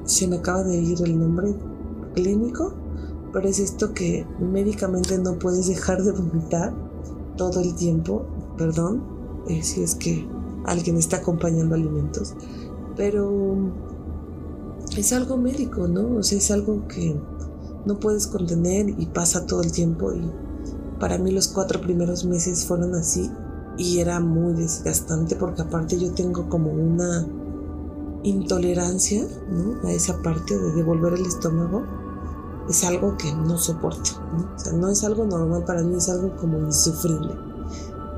se 0.05 0.27
me 0.27 0.37
acaba 0.37 0.65
de 0.65 0.77
ir 0.77 1.01
el 1.03 1.19
nombre 1.19 1.55
clínico, 2.15 2.75
pero 3.33 3.49
es 3.49 3.59
esto 3.59 3.93
que 3.93 4.27
médicamente 4.41 5.19
no 5.19 5.39
puedes 5.39 5.69
dejar 5.69 6.03
de 6.03 6.13
vomitar 6.13 6.75
todo 7.37 7.61
el 7.61 7.75
tiempo, 7.75 8.25
perdón, 8.57 9.03
eh, 9.49 9.63
si 9.63 9.83
es 9.83 9.95
que 9.95 10.29
alguien 10.65 10.97
está 10.97 11.19
acompañando 11.19 11.75
alimentos, 11.75 12.35
pero 12.97 13.57
es 14.97 15.13
algo 15.13 15.37
médico, 15.37 15.87
¿no? 15.89 16.17
O 16.17 16.23
sea, 16.23 16.39
es 16.39 16.51
algo 16.51 16.87
que 16.89 17.19
no 17.87 17.99
puedes 17.99 18.27
contener 18.27 18.89
y 18.89 19.07
pasa 19.07 19.47
todo 19.47 19.63
el 19.63 19.73
tiempo 19.73 20.13
y 20.13 20.31
para 20.99 21.19
mí 21.19 21.31
los 21.31 21.49
cuatro 21.49 21.81
primeros 21.81 22.25
meses 22.25 22.65
fueron 22.65 22.95
así 22.95 23.31
y 23.77 24.01
era 24.01 24.19
muy 24.19 24.55
desgastante 24.55 25.37
porque 25.37 25.63
aparte 25.63 25.99
yo 25.99 26.13
tengo 26.13 26.49
como 26.49 26.73
una 26.73 27.27
intolerancia 28.25 29.25
a 29.85 29.93
esa 29.93 30.21
parte 30.23 30.59
de 30.59 30.73
devolver 30.73 31.15
el 31.15 31.25
estómago 31.25 31.85
es 32.69 32.85
algo 32.85 33.17
que 33.17 33.33
no 33.33 33.59
soporto 33.59 34.11
¿no? 34.37 34.55
o 34.55 34.59
sea 34.59 34.73
no 34.73 34.89
es 34.89 35.05
algo 35.05 35.25
normal 35.25 35.65
para 35.65 35.83
mí 35.83 35.97
es 35.97 36.09
algo 36.09 36.37
como 36.37 36.59
insufrible 36.59 37.35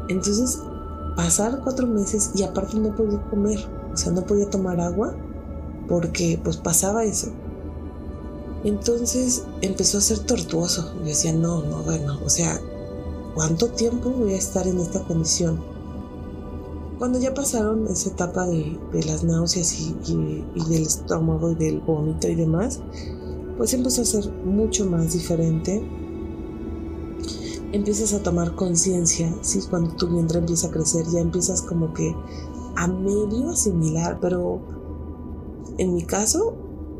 entonces 0.08 0.60
pasar 1.16 1.60
cuatro 1.62 1.86
meses 1.86 2.30
y 2.34 2.42
aparte 2.42 2.78
no 2.78 2.94
podía 2.94 3.22
comer 3.30 3.58
o 3.92 3.96
sea 3.96 4.12
no 4.12 4.22
podía 4.22 4.48
tomar 4.48 4.80
agua 4.80 5.14
porque 5.90 6.40
pues 6.42 6.56
pasaba 6.56 7.04
eso. 7.04 7.32
Entonces 8.62 9.44
empezó 9.60 9.98
a 9.98 10.02
ser 10.02 10.20
tortuoso. 10.20 10.94
Yo 11.00 11.06
decía, 11.06 11.32
no, 11.32 11.62
no, 11.64 11.82
bueno, 11.82 12.20
o 12.24 12.30
sea, 12.30 12.60
¿cuánto 13.34 13.68
tiempo 13.70 14.10
voy 14.10 14.34
a 14.34 14.38
estar 14.38 14.66
en 14.68 14.78
esta 14.78 15.02
condición? 15.02 15.60
Cuando 16.98 17.18
ya 17.18 17.34
pasaron 17.34 17.88
esa 17.88 18.10
etapa 18.10 18.46
de, 18.46 18.78
las 19.04 19.24
náuseas 19.24 19.80
y, 19.80 20.44
del 20.68 20.82
estómago 20.82 21.50
y 21.50 21.54
del 21.56 21.80
vómito 21.80 22.28
y 22.28 22.36
demás, 22.36 22.80
pues 23.60 23.74
empezó 23.74 24.00
a 24.00 24.06
ser 24.06 24.32
mucho 24.46 24.86
más 24.86 25.12
diferente. 25.12 25.86
Empiezas 27.72 28.14
a 28.14 28.22
tomar 28.22 28.54
conciencia, 28.54 29.30
¿sí? 29.42 29.60
Cuando 29.68 29.94
tu 29.96 30.08
vientre 30.08 30.38
empieza 30.38 30.68
a 30.68 30.70
crecer, 30.70 31.04
ya 31.12 31.20
empiezas 31.20 31.60
como 31.60 31.92
que 31.92 32.16
a 32.76 32.86
medio 32.86 33.50
asimilar, 33.50 34.16
pero 34.18 34.62
en 35.76 35.92
mi 35.92 36.04
caso 36.04 36.54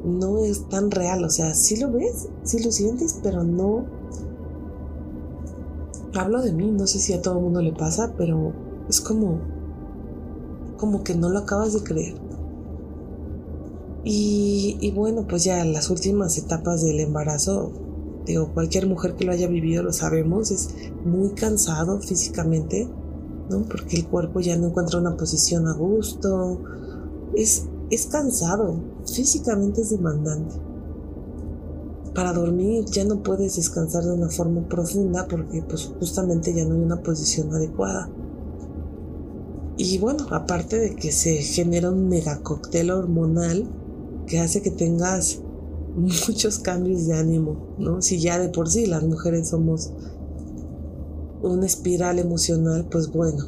no 0.05 0.45
es 0.45 0.69
tan 0.69 0.91
real, 0.91 1.25
o 1.25 1.31
sea, 1.31 1.55
sí 1.55 1.77
lo 1.79 1.91
ves, 1.93 2.29
sí 2.43 2.63
lo 2.63 2.71
sientes, 2.71 3.19
pero 3.23 3.43
no... 3.43 3.87
Hablo 6.13 6.43
de 6.43 6.53
mí, 6.53 6.71
no 6.71 6.87
sé 6.87 6.99
si 6.99 7.15
a 7.15 7.23
todo 7.23 7.39
el 7.39 7.45
mundo 7.45 7.63
le 7.63 7.73
pasa, 7.73 8.13
pero 8.19 8.53
es 8.87 9.01
como... 9.01 9.41
como 10.77 11.05
que 11.05 11.15
no 11.15 11.31
lo 11.31 11.39
acabas 11.39 11.73
de 11.73 11.83
creer. 11.83 12.30
Y, 14.03 14.93
bueno, 14.95 15.27
pues 15.29 15.45
ya 15.45 15.65
las 15.65 15.91
últimas 15.91 16.39
etapas 16.39 16.83
del 16.83 17.01
embarazo, 17.01 17.71
digo, 18.25 18.53
cualquier 18.55 18.87
mujer 18.87 19.15
que 19.15 19.25
lo 19.25 19.33
haya 19.33 19.47
vivido 19.47 19.83
lo 19.83 19.93
sabemos, 19.93 20.51
es 20.51 20.71
muy 21.05 21.31
cansado 21.31 22.01
físicamente, 22.01 22.89
¿no? 23.51 23.63
Porque 23.65 23.97
el 23.97 24.07
cuerpo 24.07 24.41
ya 24.41 24.57
no 24.57 24.69
encuentra 24.69 24.99
una 24.99 25.17
posición 25.17 25.69
a 25.69 25.75
gusto. 25.75 26.61
Es, 27.35 27.67
es 27.91 28.07
cansado, 28.07 28.81
físicamente 29.07 29.83
es 29.83 29.91
demandante. 29.91 30.55
Para 32.15 32.33
dormir 32.33 32.87
ya 32.87 33.05
no 33.05 33.23
puedes 33.23 33.57
descansar 33.57 34.05
de 34.05 34.15
una 34.15 34.31
forma 34.31 34.67
profunda 34.67 35.29
porque 35.29 35.63
pues 35.63 35.93
justamente 35.99 36.53
ya 36.53 36.65
no 36.65 36.75
hay 36.75 36.81
una 36.81 37.03
posición 37.03 37.55
adecuada. 37.55 38.11
Y 39.77 39.99
bueno, 39.99 40.27
aparte 40.31 40.79
de 40.79 40.97
que 40.97 41.13
se 41.13 41.37
genera 41.37 41.91
un 41.91 42.09
megacóctel 42.09 42.91
hormonal 42.91 43.69
que 44.31 44.39
hace 44.39 44.63
que 44.63 44.71
tengas 44.71 45.41
muchos 45.97 46.61
cambios 46.61 47.07
de 47.07 47.15
ánimo, 47.15 47.75
¿no? 47.79 48.01
Si 48.01 48.21
ya 48.21 48.39
de 48.39 48.49
por 48.49 48.71
sí 48.71 48.87
las 48.87 49.03
mujeres 49.03 49.49
somos 49.49 49.91
una 51.43 51.67
espiral 51.67 52.19
emocional, 52.19 52.87
pues 52.91 53.11
bueno, 53.11 53.45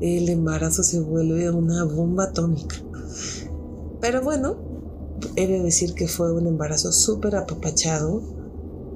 el 0.00 0.28
embarazo 0.28 0.82
se 0.82 1.00
vuelve 1.00 1.50
una 1.50 1.84
bomba 1.84 2.24
atómica. 2.24 2.76
Pero 4.00 4.22
bueno, 4.22 4.56
he 5.36 5.46
de 5.46 5.62
decir 5.62 5.94
que 5.94 6.08
fue 6.08 6.32
un 6.32 6.48
embarazo 6.48 6.90
súper 6.90 7.36
apapachado, 7.36 8.22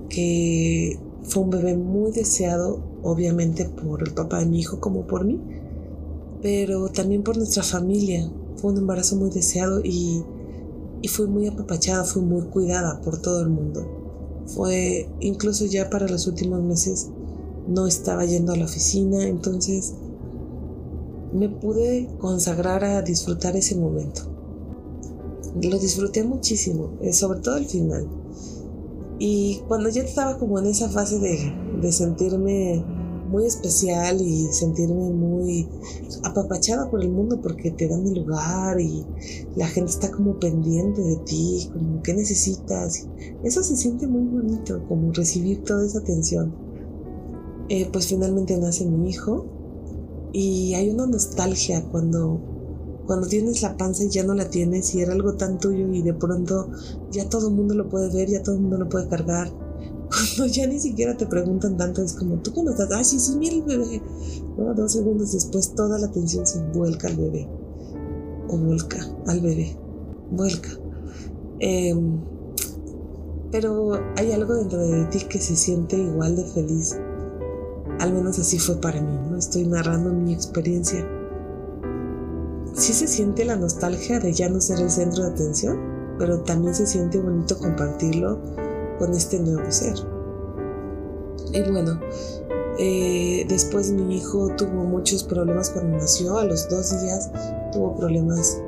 que 0.09 0.99
fue 1.23 1.45
un 1.45 1.51
bebé 1.51 1.77
muy 1.77 2.11
deseado, 2.11 2.83
obviamente 3.03 3.67
por 3.67 4.03
el 4.03 4.15
papá 4.15 4.41
de 4.41 4.47
mi 4.47 4.59
hijo 4.59 4.81
como 4.81 5.07
por 5.07 5.25
mí, 5.25 5.41
pero 6.43 6.89
también 6.89 7.23
por 7.23 7.37
nuestra 7.37 7.63
familia. 7.63 8.29
Fue 8.57 8.73
un 8.73 8.79
embarazo 8.79 9.17
muy 9.17 9.31
deseado 9.31 9.83
y, 9.85 10.25
y 11.03 11.09
fui 11.09 11.27
muy 11.27 11.47
apapachada, 11.47 12.05
fui 12.05 12.23
muy 12.23 12.43
cuidada 12.43 13.01
por 13.01 13.21
todo 13.21 13.41
el 13.41 13.49
mundo. 13.49 14.45
Fue 14.47 15.09
incluso 15.21 15.67
ya 15.67 15.91
para 15.91 16.09
los 16.09 16.27
últimos 16.27 16.63
meses 16.63 17.09
no 17.69 17.87
estaba 17.87 18.25
yendo 18.25 18.53
a 18.53 18.57
la 18.57 18.65
oficina, 18.65 19.27
entonces 19.27 19.95
me 21.33 21.49
pude 21.49 22.09
consagrar 22.19 22.85
a 22.85 23.03
disfrutar 23.03 23.57
ese 23.57 23.77
momento. 23.77 24.23
Lo 25.63 25.79
disfruté 25.79 26.23
muchísimo, 26.23 26.93
eh, 27.01 27.13
sobre 27.13 27.41
todo 27.41 27.57
al 27.57 27.67
final. 27.67 28.07
Y 29.19 29.63
cuando 29.67 29.89
ya 29.89 30.03
estaba 30.03 30.39
como 30.39 30.59
en 30.59 30.67
esa 30.67 30.89
fase 30.89 31.19
de, 31.19 31.53
de 31.81 31.93
sentirme 31.93 32.85
muy 33.27 33.47
especial 33.47 34.21
y 34.21 34.47
sentirme 34.53 35.11
muy 35.11 35.69
apapachada 36.23 36.91
por 36.91 37.03
el 37.03 37.11
mundo 37.11 37.41
porque 37.41 37.71
te 37.71 37.89
dan 37.89 38.07
el 38.07 38.23
lugar 38.23 38.81
y 38.81 39.05
la 39.57 39.67
gente 39.67 39.91
está 39.91 40.11
como 40.11 40.39
pendiente 40.39 41.03
de 41.03 41.17
ti, 41.17 41.71
como 41.73 42.03
qué 42.03 42.15
necesitas. 42.15 43.09
Eso 43.45 43.63
se 43.63 43.77
siente 43.77 44.07
muy 44.07 44.23
bonito, 44.23 44.83
como 44.89 45.13
recibir 45.13 45.63
toda 45.65 45.85
esa 45.87 45.99
atención. 45.99 46.55
Eh, 47.69 47.89
pues 47.93 48.07
finalmente 48.07 48.57
nace 48.57 48.87
mi 48.87 49.11
hijo 49.11 49.47
y 50.33 50.75
hay 50.75 50.91
una 50.91 51.07
nostalgia 51.07 51.85
cuando, 51.91 52.41
cuando 53.07 53.27
tienes 53.27 53.63
la 53.63 53.77
panza 53.77 54.05
y 54.05 54.09
ya 54.09 54.23
no 54.23 54.35
la 54.35 54.49
tienes 54.49 54.95
y 54.95 55.01
era 55.01 55.13
algo 55.13 55.35
tan 55.35 55.59
tuyo 55.59 55.93
y 55.93 56.03
de 56.03 56.15
pronto 56.15 56.71
ya 57.11 57.29
todo 57.29 57.49
el 57.49 57.55
mundo 57.55 57.75
lo 57.75 57.89
puede 57.89 58.13
ver, 58.15 58.29
ya 58.29 58.43
todo 58.43 58.55
el 58.55 58.61
mundo 58.61 58.79
lo 58.79 58.89
puede 58.89 59.09
cargar 59.09 59.66
cuando 60.09 60.47
ya 60.53 60.67
ni 60.67 60.79
siquiera 60.79 61.17
te 61.17 61.27
preguntan 61.27 61.77
tanto, 61.77 62.03
es 62.03 62.15
como, 62.15 62.37
¿tú 62.37 62.53
cómo 62.53 62.71
estás? 62.71 62.91
Ah, 62.93 63.05
sí, 63.05 63.19
sí, 63.19 63.37
mira 63.37 63.57
el 63.57 63.63
bebé. 63.63 64.03
Dos 64.77 64.93
segundos 64.93 65.33
después 65.33 65.75
toda 65.75 65.99
la 65.99 66.07
atención 66.07 66.47
se 66.47 66.63
vuelca 66.73 67.09
al 67.09 67.17
bebé. 67.17 67.49
O 68.49 68.57
vuelca 68.57 68.99
al 69.27 69.41
bebé. 69.41 69.77
Vuelca. 70.31 70.71
Em, 71.59 72.21
pero 73.51 73.93
hay 74.17 74.33
algo 74.33 74.55
dentro 74.55 74.87
de 74.87 75.05
ti 75.07 75.21
que 75.29 75.41
se 75.41 75.57
siente 75.57 75.97
igual 75.97 76.37
de 76.37 76.45
feliz. 76.45 76.97
Al 77.99 78.13
menos 78.13 78.39
así 78.39 78.59
fue 78.59 78.81
para 78.81 79.01
mí, 79.01 79.19
¿no? 79.31 79.37
Estoy 79.37 79.67
narrando 79.67 80.13
mi 80.13 80.33
experiencia. 80.33 81.07
Sí 82.75 82.93
se 82.93 83.09
siente 83.09 83.45
la 83.45 83.57
nostalgia 83.57 84.21
de 84.21 84.33
ya 84.33 84.49
no 84.49 84.61
ser 84.61 84.81
el 84.81 84.91
centro 84.91 85.25
de 85.25 85.31
atención, 85.31 85.79
pero 86.19 86.41
también 86.43 86.75
se 86.75 86.87
siente 86.87 87.19
bonito 87.19 87.59
compartirlo 87.59 88.39
con 88.99 89.13
este 89.13 89.39
nuevo 89.39 89.71
ser. 89.71 89.95
Y 91.53 91.71
bueno, 91.71 91.99
eh, 92.79 93.47
después 93.49 93.91
mi 93.91 94.17
hijo 94.17 94.51
tuvo 94.57 94.85
muchos 94.85 95.25
problemas 95.25 95.71
cuando 95.71 95.97
nació, 95.97 96.37
a 96.39 96.45
los 96.45 96.69
dos 96.69 97.01
días 97.03 97.31
tuvo 97.73 97.97
problemas 97.97 98.61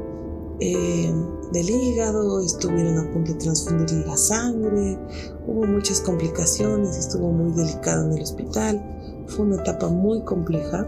eh, 0.60 1.12
del 1.52 1.70
hígado, 1.70 2.40
estuvieron 2.40 2.98
a 2.98 3.12
punto 3.12 3.32
de 3.32 3.38
transfundirle 3.38 4.06
la 4.06 4.16
sangre, 4.16 4.98
hubo 5.46 5.66
muchas 5.66 6.00
complicaciones, 6.00 6.96
estuvo 6.96 7.30
muy 7.30 7.52
delicado 7.52 8.06
en 8.06 8.12
el 8.14 8.22
hospital, 8.22 9.24
fue 9.26 9.44
una 9.44 9.56
etapa 9.56 9.88
muy 9.88 10.22
compleja, 10.22 10.86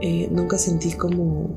eh, 0.00 0.28
nunca 0.30 0.58
sentí 0.58 0.92
como, 0.92 1.50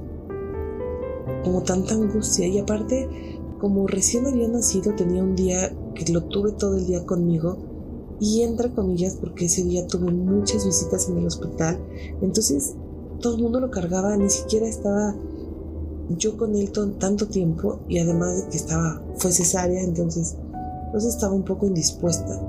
como 1.44 1.64
tanta 1.64 1.94
angustia 1.94 2.48
y 2.48 2.60
aparte 2.60 3.35
como 3.60 3.88
recién 3.88 4.26
había 4.26 4.48
nacido 4.48 4.94
tenía 4.96 5.24
un 5.24 5.36
día 5.36 5.74
que 5.94 6.12
lo 6.12 6.24
tuve 6.24 6.52
todo 6.52 6.78
el 6.78 6.86
día 6.86 7.06
conmigo 7.06 7.58
y 8.20 8.42
entre 8.42 8.72
comillas 8.72 9.16
porque 9.16 9.46
ese 9.46 9.64
día 9.64 9.88
tuve 9.88 10.12
muchas 10.12 10.66
visitas 10.66 11.10
en 11.10 11.18
el 11.18 11.28
hospital. 11.28 11.80
Entonces 12.22 12.76
todo 13.20 13.36
el 13.36 13.44
mundo 13.44 13.60
lo 13.60 13.72
cargaba 13.72 14.16
ni 14.18 14.30
siquiera 14.30 14.68
estaba 14.68 15.16
yo 16.10 16.38
con 16.38 16.56
él 16.56 16.72
tanto 16.72 17.28
tiempo 17.28 17.80
y 17.88 18.00
además 18.00 18.38
de 18.38 18.50
que 18.50 18.58
estaba 18.58 19.02
fue 19.16 19.32
cesárea 19.32 19.82
entonces 19.82 20.36
pues 20.92 21.06
estaba 21.06 21.34
un 21.34 21.44
poco 21.44 21.66
indispuesta. 21.66 22.42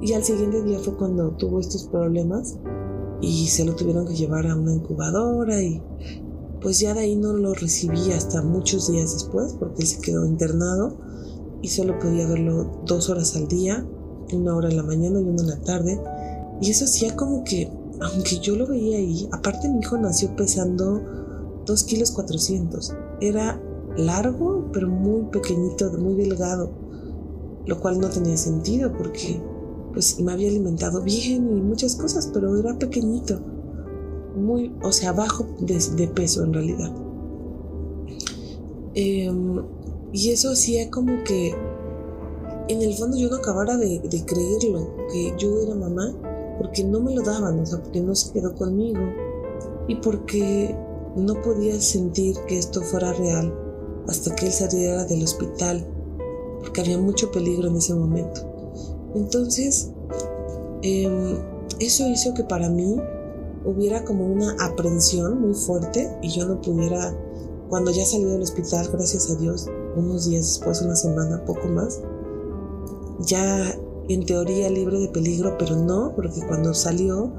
Y 0.00 0.12
al 0.12 0.24
siguiente 0.24 0.62
día 0.62 0.78
fue 0.78 0.96
cuando 0.96 1.30
tuvo 1.30 1.60
estos 1.60 1.84
problemas 1.84 2.58
y 3.20 3.46
se 3.46 3.64
lo 3.64 3.74
tuvieron 3.74 4.06
que 4.06 4.14
llevar 4.14 4.46
a 4.46 4.56
una 4.56 4.74
incubadora 4.74 5.62
y 5.62 5.80
pues 6.64 6.80
ya 6.80 6.94
de 6.94 7.00
ahí 7.00 7.14
no 7.14 7.34
lo 7.34 7.52
recibí 7.52 8.10
hasta 8.12 8.40
muchos 8.40 8.90
días 8.90 9.12
después 9.12 9.54
porque 9.60 9.84
se 9.84 10.00
quedó 10.00 10.24
internado 10.24 10.96
y 11.60 11.68
solo 11.68 11.98
podía 11.98 12.26
verlo 12.26 12.80
dos 12.86 13.10
horas 13.10 13.36
al 13.36 13.48
día, 13.48 13.86
una 14.32 14.56
hora 14.56 14.70
en 14.70 14.78
la 14.78 14.82
mañana 14.82 15.20
y 15.20 15.24
una 15.24 15.42
en 15.42 15.48
la 15.48 15.60
tarde. 15.60 16.00
Y 16.62 16.70
eso 16.70 16.86
hacía 16.86 17.14
como 17.16 17.44
que, 17.44 17.70
aunque 18.00 18.38
yo 18.38 18.56
lo 18.56 18.66
veía 18.66 18.96
ahí, 18.96 19.28
aparte 19.30 19.68
mi 19.68 19.80
hijo 19.80 19.98
nació 19.98 20.34
pesando 20.36 21.02
2 21.66 21.84
kilos 21.84 22.12
400. 22.12 22.94
Era 23.20 23.60
largo, 23.98 24.70
pero 24.72 24.88
muy 24.88 25.26
pequeñito, 25.30 25.92
muy 25.98 26.14
delgado, 26.14 26.70
lo 27.66 27.78
cual 27.78 28.00
no 28.00 28.08
tenía 28.08 28.38
sentido 28.38 28.90
porque 28.96 29.38
pues 29.92 30.18
me 30.18 30.32
había 30.32 30.48
alimentado 30.48 31.02
bien 31.02 31.58
y 31.58 31.60
muchas 31.60 31.94
cosas, 31.94 32.30
pero 32.32 32.56
era 32.58 32.78
pequeñito, 32.78 33.38
muy, 34.34 34.74
o 34.82 34.92
sea, 34.92 35.12
bajo 35.12 35.46
de, 35.60 36.08
peso 36.08 36.44
en 36.44 36.52
realidad. 36.52 36.92
Eh, 38.94 39.30
y 40.12 40.30
eso 40.30 40.52
hacía 40.52 40.90
como 40.90 41.24
que 41.24 41.54
en 42.68 42.82
el 42.82 42.94
fondo 42.94 43.16
yo 43.16 43.28
no 43.28 43.36
acabara 43.36 43.76
de, 43.76 44.00
creerlo, 44.26 44.88
que 45.12 45.34
yo 45.38 45.60
era 45.62 45.74
mamá, 45.74 46.14
porque 46.58 46.84
no 46.84 47.00
me 47.00 47.14
lo 47.14 47.22
daban, 47.22 47.58
o 47.58 47.66
sea, 47.66 47.82
porque 47.82 48.00
no 48.00 48.14
se 48.14 48.32
quedó 48.32 48.54
conmigo 48.54 49.00
y 49.88 49.96
porque 49.96 50.74
no 51.16 51.34
podía 51.42 51.80
sentir 51.80 52.36
que 52.46 52.58
esto 52.58 52.80
fuera 52.80 53.12
real 53.12 53.52
hasta 54.08 54.34
que 54.34 54.46
él 54.46 54.52
saliera 54.52 55.04
del 55.04 55.22
hospital, 55.24 55.84
porque 56.60 56.80
había 56.80 56.98
mucho 56.98 57.30
peligro 57.30 57.68
en 57.68 57.76
ese 57.76 57.94
momento. 57.94 58.40
Entonces, 59.14 59.90
em, 60.82 61.38
eso 61.80 62.08
hizo 62.08 62.34
que 62.34 62.44
para 62.44 62.68
mí 62.68 62.96
hubiera 63.64 64.04
como 64.04 64.26
una 64.26 64.54
aprensión 64.60 65.40
muy 65.40 65.54
fuerte 65.54 66.16
y 66.22 66.28
yo 66.30 66.46
no 66.46 66.60
pudiera, 66.60 67.16
cuando 67.68 67.90
ya 67.90 68.04
salió 68.04 68.28
del 68.28 68.42
hospital, 68.42 68.88
gracias 68.92 69.30
a 69.30 69.36
Dios, 69.36 69.68
unos 69.96 70.28
días 70.28 70.46
después, 70.46 70.82
una 70.82 70.96
semana, 70.96 71.44
poco 71.44 71.68
más, 71.68 72.00
ya 73.20 73.74
en 74.08 74.26
teoría 74.26 74.68
libre 74.68 74.98
de 74.98 75.08
peligro, 75.08 75.56
pero 75.58 75.76
no, 75.76 76.12
porque 76.14 76.40
cuando 76.46 76.74
salió, 76.74 77.32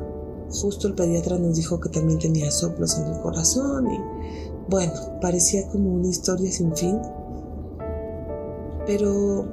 justo 0.49 0.87
el 0.87 0.95
pediatra 0.95 1.37
nos 1.37 1.55
dijo 1.55 1.79
que 1.79 1.89
también 1.89 2.19
tenía 2.19 2.49
soplos 2.49 2.97
en 2.97 3.13
el 3.13 3.21
corazón 3.21 3.87
y 3.87 3.99
bueno, 4.67 4.93
parecía 5.21 5.67
como 5.67 5.93
una 5.93 6.07
historia 6.07 6.51
sin 6.51 6.75
fin. 6.75 6.99
Pero 8.87 9.45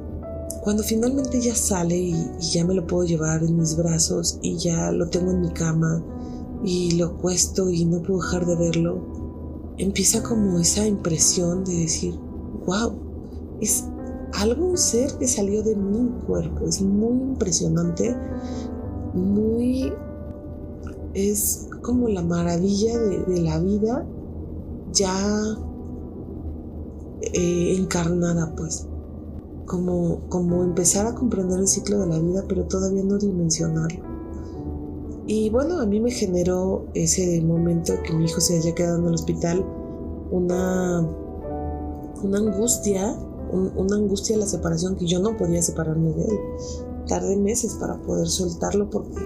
cuando 0.63 0.83
finalmente 0.83 1.41
ya 1.41 1.55
sale 1.55 1.97
y, 1.97 2.13
y, 2.13 2.51
ya 2.53 2.65
me 2.65 2.75
lo 2.75 2.87
puedo 2.87 3.05
llevar 3.05 3.43
en 3.43 3.57
mis 3.57 3.77
brazos 3.77 4.39
y 4.43 4.57
ya 4.57 4.91
lo 4.91 5.09
tengo 5.09 5.33
en 5.33 5.41
mi 5.43 5.51
cama 5.51 6.03
y 6.65 6.93
lo 6.93 7.19
cuesto 7.19 7.71
y 7.71 7.85
no 7.85 8.03
puedo 8.03 8.21
dejar 8.21 8.47
de 8.47 8.57
verlo, 8.57 9.01
empieza 9.79 10.23
como 10.23 10.59
esa 10.59 10.87
impresión 10.87 11.65
de 11.65 11.75
decir, 11.75 12.15
wow, 12.67 12.93
es 13.61 13.85
algo, 14.35 14.67
un 14.67 14.79
ser 14.79 15.13
que 15.19 15.27
salió 15.27 15.63
de 15.63 15.77
mi 15.77 16.09
cuerpo. 16.27 16.67
Es 16.67 16.81
muy 16.83 17.23
impresionante, 17.31 18.17
muy... 19.15 19.93
Es 21.15 21.69
como 21.83 22.09
la 22.09 22.23
maravilla 22.23 22.99
de, 22.99 23.41
la 23.41 23.59
vida 23.59 24.07
ya 24.93 25.15
eh, 27.21 27.77
encarnada, 27.77 28.55
pues. 28.57 28.87
Como, 29.67 30.21
como 30.29 30.65
empezar 30.65 31.07
a 31.07 31.15
comprender 31.15 31.61
el 31.61 31.69
ciclo 31.69 32.01
de 32.01 32.07
la 32.07 32.19
vida, 32.19 32.45
pero 32.49 32.65
todavía 32.65 33.05
no 33.05 33.19
dimensionarlo. 33.19 34.12
Y 35.27 35.51
bueno, 35.51 35.81
a 35.81 35.87
mí 35.87 36.01
me 36.01 36.11
generó 36.11 36.87
ese 36.95 37.41
momento 37.43 37.95
que 38.05 38.13
mi 38.13 38.25
hijo 38.25 38.41
se 38.41 38.59
haya 38.59 38.75
quedado 38.75 38.99
en 38.99 39.07
el 39.07 39.15
hospital 39.15 39.65
una 40.31 41.07
una 42.23 42.39
angustia, 42.39 43.17
una 43.53 43.97
angustia 43.97 44.37
de 44.37 44.43
la 44.43 44.47
separación 44.47 44.97
que 44.97 45.07
yo 45.07 45.19
no 45.21 45.37
podía 45.37 45.63
separarme 45.63 46.13
de 46.13 46.25
él. 46.25 46.39
Tardé 47.07 47.37
meses 47.37 47.75
para 47.75 48.01
poder 48.01 48.29
soltarlo 48.29 48.89
porque 48.89 49.21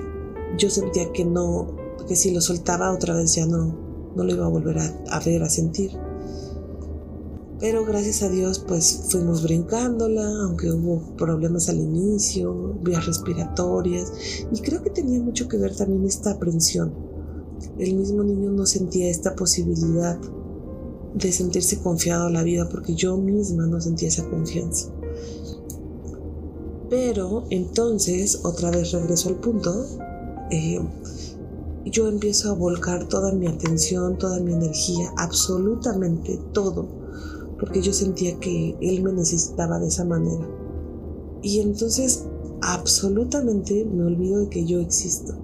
yo 0.58 0.70
sentía 0.70 1.12
que 1.12 1.24
no, 1.24 1.68
que 2.08 2.16
si 2.16 2.32
lo 2.32 2.40
soltaba 2.40 2.92
otra 2.92 3.14
vez 3.14 3.34
ya 3.34 3.46
no, 3.46 3.74
no 4.14 4.24
lo 4.24 4.34
iba 4.34 4.46
a 4.46 4.48
volver 4.48 4.78
a, 4.78 4.94
a 5.10 5.20
ver, 5.20 5.42
a 5.42 5.50
sentir. 5.50 5.92
Pero 7.58 7.86
gracias 7.86 8.22
a 8.22 8.28
Dios 8.28 8.58
pues 8.58 9.06
fuimos 9.08 9.42
brincándola, 9.42 10.26
aunque 10.42 10.70
hubo 10.70 11.00
problemas 11.16 11.68
al 11.70 11.78
inicio, 11.78 12.74
vías 12.82 13.06
respiratorias, 13.06 14.12
y 14.52 14.60
creo 14.60 14.82
que 14.82 14.90
tenía 14.90 15.20
mucho 15.20 15.48
que 15.48 15.56
ver 15.56 15.74
también 15.74 16.04
esta 16.04 16.32
aprensión. 16.32 16.92
El 17.78 17.94
mismo 17.94 18.22
niño 18.22 18.50
no 18.50 18.66
sentía 18.66 19.08
esta 19.08 19.34
posibilidad 19.34 20.18
de 21.14 21.32
sentirse 21.32 21.80
confiado 21.80 22.26
a 22.26 22.30
la 22.30 22.42
vida 22.42 22.68
porque 22.68 22.94
yo 22.94 23.16
misma 23.16 23.66
no 23.66 23.80
sentía 23.80 24.08
esa 24.08 24.28
confianza. 24.28 24.92
Pero 26.90 27.44
entonces, 27.50 28.40
otra 28.44 28.70
vez 28.70 28.92
regreso 28.92 29.30
al 29.30 29.36
punto, 29.36 29.86
eh, 30.50 30.78
yo 31.86 32.08
empiezo 32.08 32.50
a 32.50 32.54
volcar 32.54 33.08
toda 33.08 33.32
mi 33.32 33.46
atención, 33.46 34.18
toda 34.18 34.40
mi 34.40 34.52
energía, 34.52 35.12
absolutamente 35.16 36.38
todo, 36.52 37.05
porque 37.58 37.80
yo 37.80 37.92
sentía 37.92 38.38
que 38.38 38.76
él 38.80 39.02
me 39.02 39.12
necesitaba 39.12 39.78
de 39.78 39.88
esa 39.88 40.04
manera. 40.04 40.46
Y 41.42 41.60
entonces 41.60 42.26
absolutamente 42.62 43.84
me 43.84 44.04
olvido 44.04 44.40
de 44.40 44.48
que 44.48 44.64
yo 44.64 44.80
existo. 44.80 45.34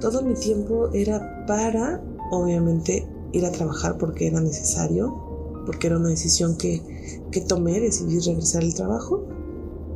Todo 0.00 0.22
mi 0.22 0.34
tiempo 0.34 0.90
era 0.92 1.44
para, 1.46 2.02
obviamente, 2.30 3.06
ir 3.32 3.44
a 3.44 3.52
trabajar 3.52 3.98
porque 3.98 4.28
era 4.28 4.40
necesario, 4.40 5.14
porque 5.66 5.88
era 5.88 5.98
una 5.98 6.08
decisión 6.08 6.56
que, 6.56 6.82
que 7.30 7.40
tomé, 7.40 7.80
decidí 7.80 8.20
regresar 8.20 8.62
al 8.62 8.74
trabajo, 8.74 9.24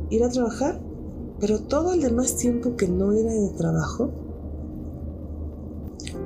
ir 0.09 0.23
a 0.23 0.29
trabajar, 0.29 0.81
pero 1.39 1.59
todo 1.59 1.93
el 1.93 2.01
demás 2.01 2.35
tiempo 2.35 2.75
que 2.75 2.87
no 2.87 3.13
era 3.13 3.31
de 3.31 3.49
trabajo, 3.49 4.11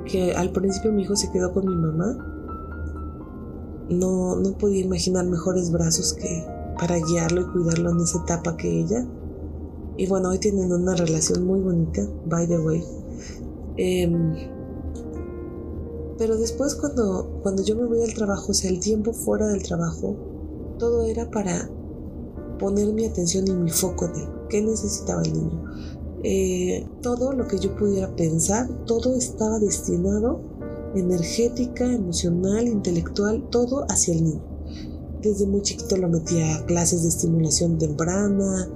que 0.06 0.34
al 0.34 0.50
principio 0.50 0.92
mi 0.92 1.02
hijo 1.02 1.16
se 1.16 1.30
quedó 1.30 1.52
con 1.52 1.66
mi 1.66 1.74
mamá, 1.74 2.33
no, 3.88 4.36
no 4.36 4.58
podía 4.58 4.84
imaginar 4.84 5.26
mejores 5.26 5.70
brazos 5.70 6.14
que 6.14 6.44
para 6.78 6.98
guiarlo 6.98 7.42
y 7.42 7.44
cuidarlo 7.44 7.90
en 7.90 8.00
esa 8.00 8.18
etapa 8.18 8.56
que 8.56 8.80
ella. 8.80 9.06
Y 9.96 10.06
bueno, 10.06 10.30
hoy 10.30 10.38
tienen 10.38 10.72
una 10.72 10.94
relación 10.94 11.46
muy 11.46 11.60
bonita, 11.60 12.06
by 12.26 12.48
the 12.48 12.58
way. 12.58 12.84
Em, 13.76 14.34
pero 16.18 16.36
después 16.36 16.74
cuando, 16.74 17.40
cuando 17.42 17.62
yo 17.62 17.76
me 17.76 17.86
voy 17.86 18.02
al 18.02 18.14
trabajo, 18.14 18.52
o 18.52 18.54
sea, 18.54 18.70
el 18.70 18.80
tiempo 18.80 19.12
fuera 19.12 19.46
del 19.48 19.62
trabajo, 19.62 20.16
todo 20.78 21.04
era 21.04 21.30
para 21.30 21.70
poner 22.58 22.92
mi 22.92 23.04
atención 23.04 23.46
y 23.48 23.52
mi 23.52 23.70
foco 23.70 24.08
de 24.08 24.28
qué 24.48 24.62
necesitaba 24.62 25.22
el 25.22 25.32
niño. 25.32 25.64
Eh, 26.22 26.86
todo 27.02 27.32
lo 27.32 27.46
que 27.46 27.58
yo 27.58 27.76
pudiera 27.76 28.14
pensar, 28.16 28.68
todo 28.86 29.14
estaba 29.14 29.58
destinado 29.58 30.40
energética, 30.94 31.92
emocional, 31.92 32.66
intelectual, 32.68 33.48
todo 33.50 33.84
hacia 33.88 34.14
el 34.14 34.24
niño 34.24 34.54
desde 35.24 35.46
muy 35.46 35.62
chiquito 35.62 35.96
lo 35.96 36.08
metía 36.08 36.56
a 36.56 36.66
clases 36.66 37.02
de 37.02 37.08
estimulación 37.08 37.78
temprana 37.78 38.68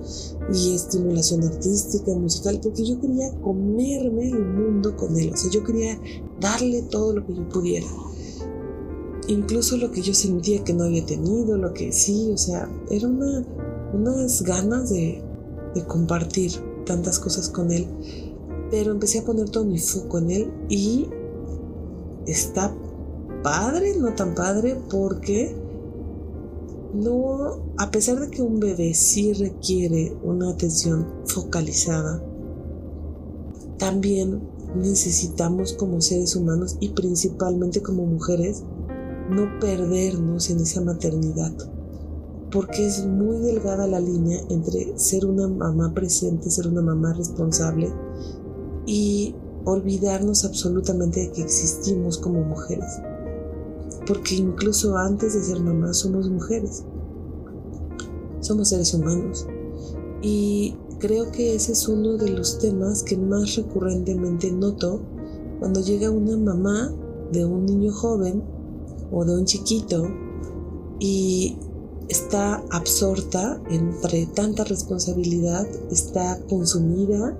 y 0.53 0.75
estimulación 0.75 1.45
artística, 1.45 2.11
musical, 2.15 2.59
porque 2.63 2.85
yo 2.85 2.99
quería 3.01 3.31
comerme 3.43 4.31
el 4.31 4.45
mundo 4.45 4.97
con 4.97 5.17
él, 5.19 5.31
o 5.33 5.37
sea, 5.37 5.51
yo 5.51 5.63
quería 5.63 6.01
darle 6.41 6.83
todo 6.83 7.13
lo 7.13 7.27
que 7.27 7.35
yo 7.35 7.49
pudiera. 7.49 7.87
Incluso 9.29 9.77
lo 9.77 9.93
que 9.93 10.01
yo 10.01 10.15
sentía 10.15 10.65
que 10.65 10.73
no 10.73 10.85
había 10.85 11.05
tenido, 11.05 11.59
lo 11.59 11.75
que 11.75 11.93
sí, 11.93 12.31
o 12.33 12.39
sea, 12.39 12.67
era 12.91 13.07
una, 13.07 13.47
unas 13.93 14.43
ganas 14.43 14.89
de, 14.89 15.23
de 15.75 15.85
compartir 15.85 16.53
tantas 16.87 17.19
cosas 17.19 17.51
con 17.51 17.71
él. 17.71 17.87
Pero 18.71 18.93
empecé 18.93 19.19
a 19.19 19.25
poner 19.25 19.51
todo 19.51 19.65
mi 19.67 19.79
foco 19.79 20.17
en 20.19 20.31
él 20.31 20.53
y 20.71 21.09
está 22.31 22.75
padre, 23.43 23.97
no 23.99 24.15
tan 24.15 24.35
padre, 24.35 24.77
porque 24.91 25.55
no, 26.95 27.73
a 27.77 27.91
pesar 27.91 28.21
de 28.21 28.31
que 28.31 28.43
un 28.43 28.61
bebé 28.61 28.95
sí 28.95 29.33
requiere 29.33 30.17
una 30.23 30.51
atención 30.51 31.07
focalizada, 31.27 32.23
también 33.79 34.41
necesitamos 34.75 35.73
como 35.73 36.01
seres 36.01 36.35
humanos 36.37 36.77
y 36.81 36.91
principalmente 36.91 37.83
como 37.83 38.05
mujeres 38.05 38.63
no 39.31 39.59
perdernos 39.61 40.51
en 40.51 40.61
esa 40.61 40.81
maternidad, 40.81 41.53
porque 42.51 42.87
es 42.87 43.05
muy 43.07 43.39
delgada 43.39 43.87
la 43.87 44.01
línea 44.01 44.41
entre 44.49 44.99
ser 44.99 45.27
una 45.27 45.47
mamá 45.49 45.93
presente, 45.95 46.51
ser 46.51 46.67
una 46.69 46.83
mamá 46.83 47.13
responsable 47.13 47.93
y 48.87 49.35
olvidarnos 49.65 50.45
absolutamente 50.45 51.21
de 51.21 51.33
que 51.33 51.43
existimos 51.43 52.19
como 52.19 52.41
mujeres 52.43 53.01
porque 54.09 54.37
incluso 54.37 54.97
antes 54.97 55.35
de 55.35 55.43
ser 55.43 55.61
mamá 55.61 55.93
somos 55.93 56.31
mujeres, 56.31 56.83
somos 58.41 58.71
seres 58.71 58.95
humanos. 58.95 59.47
Y 60.23 60.75
creo 60.99 61.31
que 61.31 61.55
ese 61.55 61.73
es 61.73 61.87
uno 61.87 62.17
de 62.17 62.31
los 62.31 62.59
temas 62.59 63.03
que 63.03 63.19
más 63.19 63.55
recurrentemente 63.57 64.51
noto 64.51 65.03
cuando 65.59 65.81
llega 65.81 66.11
una 66.11 66.39
mamá 66.39 66.91
de 67.33 67.45
un 67.45 67.67
niño 67.67 67.93
joven 67.93 68.43
o 69.13 69.25
de 69.27 69.37
un 69.37 69.45
chiquito 69.45 70.09
y 70.99 71.59
está 72.09 72.65
absorta 72.71 73.61
entre 73.69 74.27
tanta 74.27 74.65
responsabilidad, 74.65 75.67
está 75.91 76.41
consumida, 76.49 77.37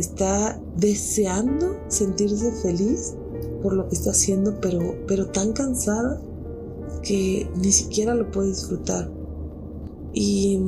está 0.00 0.60
deseando 0.76 1.76
sentirse 1.88 2.52
feliz 2.62 3.14
por 3.62 3.72
lo 3.72 3.88
que 3.88 3.96
está 3.96 4.10
haciendo, 4.10 4.60
pero, 4.60 4.94
pero 5.06 5.26
tan 5.26 5.52
cansada 5.52 6.20
que 7.02 7.48
ni 7.56 7.72
siquiera 7.72 8.14
lo 8.14 8.30
puede 8.30 8.48
disfrutar. 8.48 9.10
Y 10.12 10.60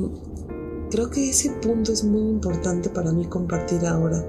creo 0.89 1.09
que 1.09 1.29
ese 1.29 1.51
punto 1.61 1.91
es 1.91 2.03
muy 2.03 2.21
importante 2.21 2.89
para 2.89 3.11
mí 3.11 3.25
compartir 3.25 3.85
ahora. 3.85 4.25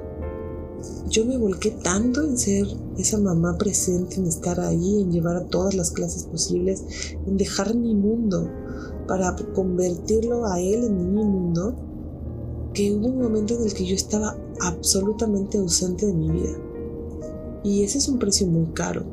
Yo 1.09 1.25
me 1.25 1.37
volqué 1.37 1.73
tanto 1.73 2.23
en 2.23 2.39
ser 2.39 2.67
esa 2.97 3.19
mamá 3.19 3.59
presente, 3.59 4.17
en 4.17 4.27
estar 4.27 4.61
ahí, 4.61 5.03
en 5.03 5.11
llevar 5.11 5.37
a 5.37 5.47
todas 5.47 5.75
las 5.75 5.91
clases 5.91 6.25
posibles, 6.25 6.85
en 7.27 7.37
dejar 7.37 7.75
mi 7.75 7.95
mundo 7.95 8.49
para 9.07 9.35
convertirlo 9.55 10.47
a 10.47 10.61
él 10.61 10.85
en 10.85 10.97
mi 10.97 11.05
mundo, 11.05 11.75
que 12.73 12.93
hubo 12.93 13.09
un 13.09 13.21
momento 13.21 13.55
en 13.55 13.65
el 13.65 13.75
que 13.75 13.85
yo 13.85 13.95
estaba 13.95 14.37
absolutamente 14.61 15.59
ausente 15.59 16.07
de 16.07 16.15
mi 16.15 16.31
vida. 16.31 16.57
Y 17.65 17.83
ese 17.85 17.99
es 17.99 18.09
un 18.09 18.19
precio 18.19 18.47
muy 18.47 18.67
caro. 18.73 19.05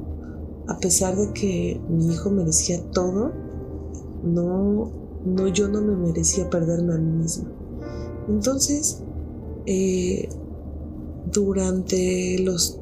A 0.67 0.77
pesar 0.79 1.15
de 1.15 1.31
que 1.33 1.81
mi 1.89 2.13
hijo 2.13 2.29
merecía 2.29 2.81
todo, 2.91 3.31
no, 4.23 4.91
no 5.25 5.47
yo 5.47 5.67
no 5.67 5.81
me 5.81 5.95
merecía 5.95 6.49
perderme 6.49 6.93
a 6.93 6.97
mí 6.97 7.11
misma. 7.23 7.49
Entonces, 8.27 9.01
eh, 9.65 10.27
durante 11.31 12.39
los 12.39 12.79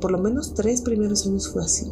por 0.00 0.10
lo 0.10 0.18
menos 0.18 0.54
tres 0.54 0.80
primeros 0.80 1.26
años 1.26 1.48
fue 1.48 1.62
así. 1.62 1.86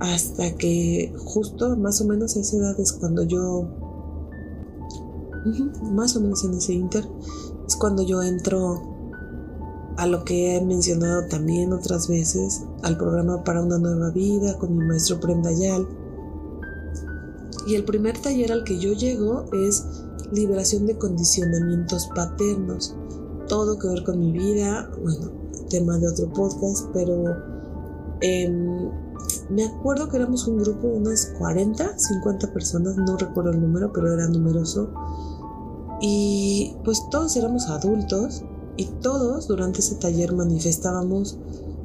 Hasta 0.00 0.54
que 0.56 1.12
justo 1.16 1.76
más 1.76 2.00
o 2.00 2.06
menos 2.06 2.36
a 2.36 2.40
esa 2.40 2.56
edad 2.56 2.78
es 2.80 2.92
cuando 2.92 3.22
yo, 3.22 3.68
más 5.92 6.16
o 6.16 6.20
menos 6.20 6.44
en 6.44 6.54
ese 6.54 6.74
inter, 6.74 7.04
es 7.72 7.76
cuando 7.76 8.02
yo 8.02 8.22
entro 8.22 8.82
a 9.96 10.06
lo 10.06 10.24
que 10.24 10.56
he 10.56 10.64
mencionado 10.64 11.26
también 11.28 11.72
otras 11.72 12.06
veces, 12.06 12.64
al 12.82 12.98
programa 12.98 13.42
para 13.44 13.62
una 13.62 13.78
nueva 13.78 14.10
vida 14.10 14.58
con 14.58 14.76
mi 14.76 14.84
maestro 14.84 15.18
Prem 15.20 15.42
Dayal. 15.42 15.88
Y 17.66 17.74
el 17.74 17.84
primer 17.84 18.18
taller 18.18 18.52
al 18.52 18.64
que 18.64 18.78
yo 18.78 18.92
llego 18.92 19.46
es 19.54 19.84
liberación 20.32 20.86
de 20.86 20.98
condicionamientos 20.98 22.10
paternos. 22.14 22.94
Todo 23.48 23.78
que 23.78 23.88
ver 23.88 24.04
con 24.04 24.20
mi 24.20 24.32
vida, 24.32 24.90
bueno, 25.02 25.30
tema 25.70 25.98
de 25.98 26.08
otro 26.08 26.30
podcast, 26.30 26.88
pero 26.92 27.24
em, 28.20 28.90
me 29.48 29.64
acuerdo 29.64 30.10
que 30.10 30.16
éramos 30.16 30.46
un 30.46 30.58
grupo 30.58 30.88
de 30.88 30.98
unas 30.98 31.26
40, 31.38 31.98
50 31.98 32.52
personas, 32.52 32.96
no 32.96 33.16
recuerdo 33.16 33.50
el 33.50 33.60
número, 33.60 33.90
pero 33.92 34.12
era 34.12 34.28
numeroso. 34.28 34.92
Y 36.02 36.74
pues 36.84 37.08
todos 37.10 37.36
éramos 37.36 37.68
adultos 37.68 38.42
y 38.76 38.86
todos 38.86 39.46
durante 39.46 39.78
ese 39.78 39.94
taller 39.94 40.34
manifestábamos 40.34 41.38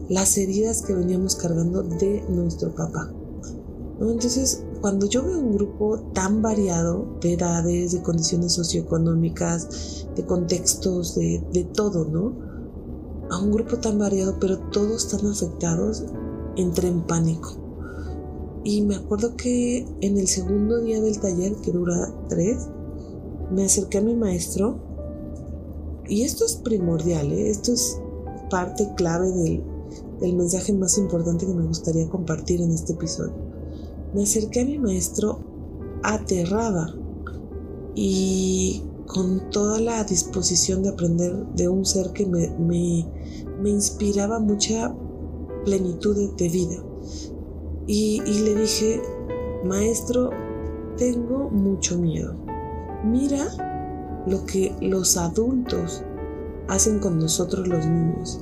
las 0.10 0.38
heridas 0.40 0.82
que 0.82 0.96
veníamos 0.96 1.36
cargando 1.36 1.84
de 1.84 2.24
nuestro 2.28 2.74
papá. 2.74 3.12
Entonces, 4.00 4.64
cuando 4.82 5.08
yo 5.08 5.24
veo 5.24 5.40
un 5.40 5.54
grupo 5.54 6.00
tan 6.14 6.42
variado 6.42 7.18
de 7.22 7.34
edades, 7.34 7.92
de 7.92 8.02
condiciones 8.02 8.54
socioeconómicas, 8.54 10.08
de 10.16 10.26
contextos, 10.26 11.16
de, 11.16 11.44
de 11.54 11.64
todo, 11.64 12.06
¿no? 12.06 12.34
A 13.30 13.40
un 13.40 13.52
grupo 13.52 13.78
tan 13.78 14.00
variado, 14.00 14.40
pero 14.40 14.58
todos 14.72 15.10
tan 15.10 15.28
afectados, 15.28 16.06
entré 16.56 16.88
en 16.88 17.02
pánico. 17.02 17.56
Y 18.64 18.82
me 18.82 18.96
acuerdo 18.96 19.36
que 19.36 19.86
en 20.02 20.18
el 20.18 20.28
segundo 20.28 20.80
día 20.82 21.02
del 21.02 21.20
taller, 21.20 21.56
que 21.58 21.72
dura 21.72 22.14
tres, 22.30 22.68
me 23.52 23.66
acerqué 23.66 24.00
a 24.00 24.02
mi 24.02 24.16
maestro 24.16 24.78
y 26.08 26.24
esto 26.24 26.46
es 26.46 26.56
primordial, 26.56 27.32
¿eh? 27.32 27.50
esto 27.50 27.74
es 27.74 28.00
parte 28.50 28.90
clave 28.96 29.32
del, 29.32 29.64
del 30.22 30.36
mensaje 30.36 30.74
más 30.74 30.98
importante 30.98 31.46
que 31.46 31.54
me 31.54 31.66
gustaría 31.66 32.08
compartir 32.10 32.62
en 32.62 32.72
este 32.72 32.94
episodio. 32.94 33.34
Me 34.14 34.24
acerqué 34.24 34.62
a 34.62 34.66
mi 34.66 34.80
maestro 34.80 35.40
aterrada 36.04 36.96
y 37.94 38.84
con 39.06 39.50
toda 39.50 39.80
la 39.80 40.04
disposición 40.04 40.84
de 40.84 40.90
aprender 40.90 41.34
de 41.56 41.68
un 41.68 41.86
ser 41.86 42.12
que 42.12 42.26
me, 42.26 42.50
me, 42.58 43.06
me 43.62 43.70
inspiraba 43.70 44.40
mucha 44.40 44.96
plenitud 45.66 46.34
de, 46.36 46.50
vida. 46.50 46.84
Y, 47.88 48.22
y 48.26 48.40
le 48.40 48.56
dije, 48.56 49.02
maestro, 49.66 50.30
tengo 50.98 51.50
mucho 51.50 51.98
miedo. 51.98 52.47
Mira 53.10 53.48
lo 54.28 54.46
que 54.46 54.76
los 54.82 55.18
adultos 55.18 56.04
hacen 56.68 57.00
con 57.00 57.20
nosotros 57.20 57.68
los 57.68 57.86
niños. 57.86 58.40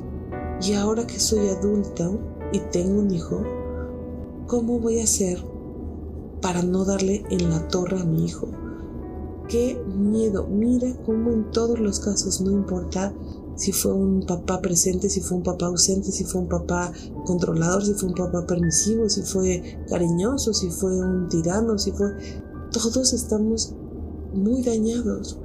Y 0.61 0.73
ahora 0.73 1.05
que 1.05 1.19
soy 1.19 1.49
adulta 1.49 2.09
y 2.51 2.59
tengo 2.71 2.99
un 3.01 3.11
hijo, 3.11 3.43
¿cómo 4.47 4.79
voy 4.79 4.99
a 4.99 5.03
hacer 5.03 5.43
para 6.41 6.63
no 6.63 6.85
darle 6.85 7.23
en 7.29 7.49
la 7.49 7.67
torre 7.67 7.99
a 7.99 8.05
mi 8.05 8.25
hijo? 8.25 8.47
qué 9.47 9.81
miedo. 9.95 10.47
Mira 10.47 10.95
cómo 11.05 11.31
en 11.31 11.51
todos 11.51 11.79
los 11.79 11.99
casos, 11.99 12.41
no 12.41 12.51
importa 12.51 13.13
si 13.55 13.71
fue 13.71 13.93
un 13.93 14.25
papá 14.25 14.61
presente, 14.61 15.09
si 15.09 15.21
fue 15.21 15.37
un 15.37 15.43
papá 15.43 15.67
ausente, 15.67 16.11
si 16.11 16.23
fue 16.25 16.41
un 16.41 16.49
papá 16.49 16.91
controlador, 17.25 17.85
si 17.85 17.93
fue 17.93 18.09
un 18.09 18.15
papá 18.15 18.45
permisivo, 18.45 19.09
si 19.09 19.21
fue 19.21 19.79
cariñoso, 19.87 20.53
si 20.53 20.69
fue 20.69 20.99
un 20.99 21.29
tirano, 21.29 21.77
si 21.77 21.91
fue... 21.91 22.11
Todos 22.71 23.13
estamos 23.13 23.73
muy 24.35 24.61
dañados. 24.61 25.39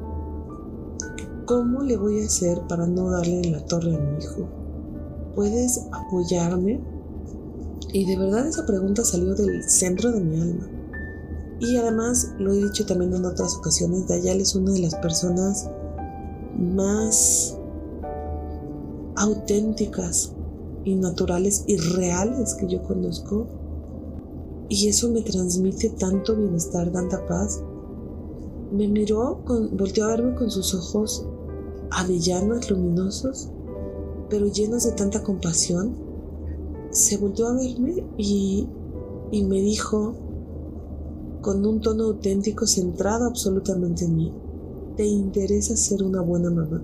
¿Cómo 1.46 1.82
le 1.82 1.96
voy 1.96 2.22
a 2.22 2.26
hacer 2.26 2.60
para 2.68 2.86
no 2.86 3.10
darle 3.10 3.40
en 3.40 3.52
la 3.52 3.64
torre 3.64 3.94
a 3.94 3.98
mi 3.98 4.22
hijo? 4.22 4.48
¿Puedes 5.34 5.86
apoyarme? 5.92 6.80
Y 7.92 8.04
de 8.04 8.18
verdad 8.18 8.46
esa 8.46 8.66
pregunta 8.66 9.04
salió 9.04 9.34
del 9.34 9.62
centro 9.64 10.12
de 10.12 10.20
mi 10.20 10.40
alma. 10.40 10.68
Y 11.60 11.76
además, 11.76 12.32
lo 12.38 12.52
he 12.52 12.64
dicho 12.64 12.86
también 12.86 13.14
en 13.14 13.24
otras 13.24 13.54
ocasiones, 13.56 14.06
Dayal 14.06 14.40
es 14.40 14.54
una 14.54 14.72
de 14.72 14.78
las 14.80 14.94
personas 14.96 15.68
más 16.58 17.56
auténticas 19.16 20.32
y 20.84 20.94
naturales 20.94 21.64
y 21.66 21.76
reales 21.76 22.54
que 22.54 22.66
yo 22.66 22.82
conozco. 22.82 23.46
Y 24.68 24.88
eso 24.88 25.10
me 25.10 25.20
transmite 25.22 25.90
tanto 25.90 26.36
bienestar, 26.36 26.90
tanta 26.92 27.26
paz. 27.26 27.60
Me 28.72 28.86
miró, 28.88 29.42
con, 29.44 29.76
volteó 29.76 30.04
a 30.04 30.08
verme 30.08 30.34
con 30.34 30.50
sus 30.50 30.74
ojos 30.74 31.26
avellanos, 31.90 32.70
luminosos, 32.70 33.48
pero 34.28 34.46
llenos 34.46 34.84
de 34.84 34.92
tanta 34.92 35.22
compasión. 35.22 35.94
Se 36.90 37.16
volteó 37.16 37.48
a 37.48 37.54
verme 37.54 38.04
y, 38.16 38.68
y 39.30 39.44
me 39.44 39.60
dijo 39.60 40.14
con 41.40 41.64
un 41.64 41.80
tono 41.80 42.04
auténtico, 42.04 42.66
centrado 42.66 43.26
absolutamente 43.26 44.04
en 44.04 44.16
mí, 44.16 44.32
¿te 44.96 45.06
interesa 45.06 45.76
ser 45.76 46.02
una 46.02 46.20
buena 46.20 46.50
mamá? 46.50 46.82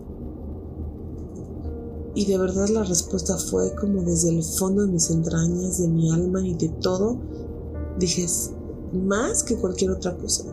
Y 2.14 2.24
de 2.24 2.38
verdad 2.38 2.68
la 2.68 2.82
respuesta 2.82 3.36
fue 3.36 3.74
como 3.74 4.02
desde 4.02 4.30
el 4.30 4.42
fondo 4.42 4.86
de 4.86 4.92
mis 4.92 5.10
entrañas, 5.10 5.78
de 5.78 5.88
mi 5.88 6.10
alma 6.10 6.46
y 6.46 6.54
de 6.54 6.70
todo. 6.80 7.18
Dije, 7.98 8.26
más 8.94 9.42
que 9.42 9.56
cualquier 9.56 9.90
otra 9.90 10.16
cosa, 10.16 10.44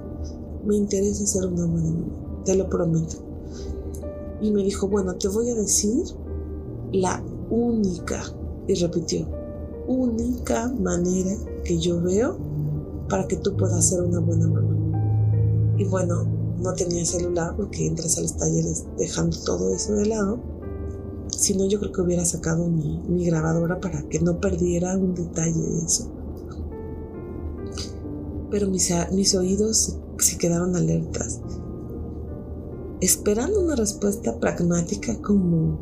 me 0.65 0.75
interesa 0.75 1.25
ser 1.25 1.45
una 1.45 1.65
buena 1.65 1.89
mamá, 1.89 2.41
te 2.45 2.55
lo 2.55 2.69
prometo. 2.69 3.17
Y 4.41 4.51
me 4.51 4.63
dijo, 4.63 4.87
bueno, 4.87 5.15
te 5.15 5.27
voy 5.27 5.49
a 5.49 5.55
decir 5.55 6.03
la 6.91 7.23
única, 7.49 8.23
y 8.67 8.75
repitió, 8.75 9.27
única 9.87 10.69
manera 10.69 11.35
que 11.63 11.77
yo 11.77 12.01
veo 12.01 12.37
para 13.09 13.27
que 13.27 13.37
tú 13.37 13.55
puedas 13.55 13.89
ser 13.89 14.01
una 14.01 14.19
buena 14.19 14.47
mamá. 14.47 15.75
Y 15.77 15.85
bueno, 15.85 16.25
no 16.59 16.73
tenía 16.73 17.05
celular 17.05 17.55
porque 17.55 17.87
entras 17.87 18.17
a 18.17 18.21
los 18.21 18.37
talleres 18.37 18.85
dejando 18.97 19.37
todo 19.45 19.73
eso 19.73 19.93
de 19.93 20.05
lado 20.05 20.53
si 21.37 21.55
no, 21.55 21.65
yo 21.65 21.79
creo 21.79 21.91
que 21.91 22.01
hubiera 22.01 22.25
sacado 22.25 22.67
mi, 22.67 23.25
grabadora 23.25 23.79
para 23.79 24.01
que 24.03 24.19
no 24.19 24.39
perdiera 24.39 24.97
un 24.97 25.13
detalle 25.13 25.59
de 25.59 25.85
eso. 25.85 26.09
Pero 28.49 28.69
mis, 28.69 28.93
mis 29.11 29.35
oídos 29.35 29.97
se 30.23 30.37
quedaron 30.37 30.75
alertas, 30.75 31.41
esperando 33.01 33.61
una 33.61 33.75
respuesta 33.75 34.39
pragmática 34.39 35.21
como 35.21 35.77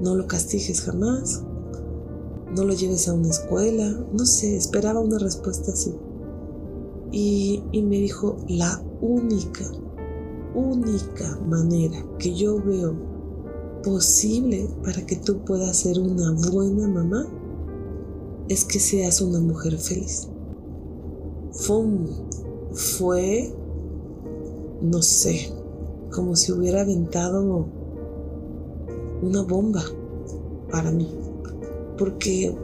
no 0.00 0.14
lo 0.14 0.26
castigues 0.26 0.82
jamás, 0.82 1.42
no 2.54 2.64
lo 2.64 2.74
lleves 2.74 3.08
a 3.08 3.14
una 3.14 3.30
escuela, 3.30 3.88
no 4.12 4.26
sé, 4.26 4.56
esperaba 4.56 5.00
una 5.00 5.18
respuesta 5.18 5.72
así. 5.72 5.94
Y, 7.10 7.62
y, 7.72 7.82
me 7.82 7.96
dijo, 7.96 8.36
la 8.48 8.82
única, 9.00 9.64
única 10.54 11.38
manera 11.46 12.04
que 12.18 12.34
yo 12.34 12.60
veo 12.62 12.94
posible 13.84 14.68
para 14.82 15.04
que 15.06 15.16
tú 15.16 15.44
puedas 15.44 15.76
ser 15.76 15.98
una 16.00 16.32
buena 16.50 16.88
mamá 16.88 17.26
es 18.48 18.64
que 18.64 18.80
seas 18.80 19.20
una 19.20 19.40
mujer 19.40 19.78
feliz. 19.78 20.28
¡Fum! 21.52 22.06
Fue, 22.74 23.54
no 24.82 25.00
sé, 25.00 25.52
como 26.10 26.34
si 26.34 26.52
hubiera 26.52 26.82
aventado 26.82 27.66
una 29.22 29.42
bomba 29.42 29.82
para 30.70 30.90
mí. 30.90 31.08
Porque 31.96 32.56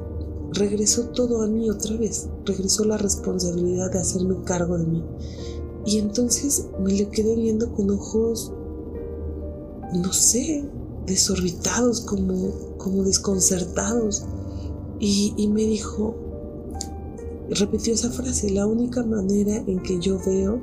regresó 0.52 1.08
todo 1.08 1.42
a 1.42 1.46
mí 1.46 1.70
otra 1.70 1.96
vez. 1.96 2.28
Regresó 2.44 2.84
la 2.84 2.96
responsabilidad 2.96 3.92
de 3.92 4.00
hacerme 4.00 4.36
cargo 4.44 4.78
de 4.78 4.86
mí. 4.86 5.04
Y 5.86 5.98
entonces 5.98 6.66
me 6.82 6.92
le 6.92 7.08
quedé 7.08 7.36
viendo 7.36 7.72
con 7.72 7.90
ojos, 7.90 8.52
no 9.94 10.12
sé, 10.12 10.64
desorbitados, 11.06 12.00
como, 12.00 12.50
como 12.78 13.04
desconcertados. 13.04 14.24
Y, 14.98 15.34
y 15.36 15.48
me 15.48 15.62
dijo, 15.62 16.14
repitió 17.50 17.94
esa 17.94 18.10
frase, 18.10 18.50
la 18.50 18.66
única 18.66 19.02
manera 19.04 19.56
en 19.66 19.80
que 19.82 19.98
yo 19.98 20.18
veo 20.24 20.60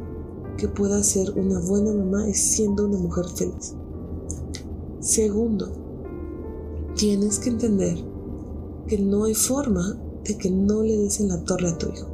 que 0.58 0.68
pueda 0.68 1.04
ser 1.04 1.32
una 1.32 1.60
buena 1.60 1.94
mamá 1.94 2.28
es 2.28 2.40
siendo 2.40 2.86
una 2.86 2.98
mujer 2.98 3.26
feliz. 3.36 3.76
Segundo, 5.00 5.72
tienes 6.96 7.40
que 7.40 7.50
entender 7.50 7.98
que 8.88 8.98
no 8.98 9.26
hay 9.26 9.34
forma 9.34 9.98
de 10.24 10.38
que 10.38 10.50
no 10.50 10.82
le 10.82 10.98
des 10.98 11.20
en 11.20 11.30
la 11.30 11.44
torre 11.44 11.70
a 11.70 11.78
tu 11.78 11.90
hijo. 11.90 12.08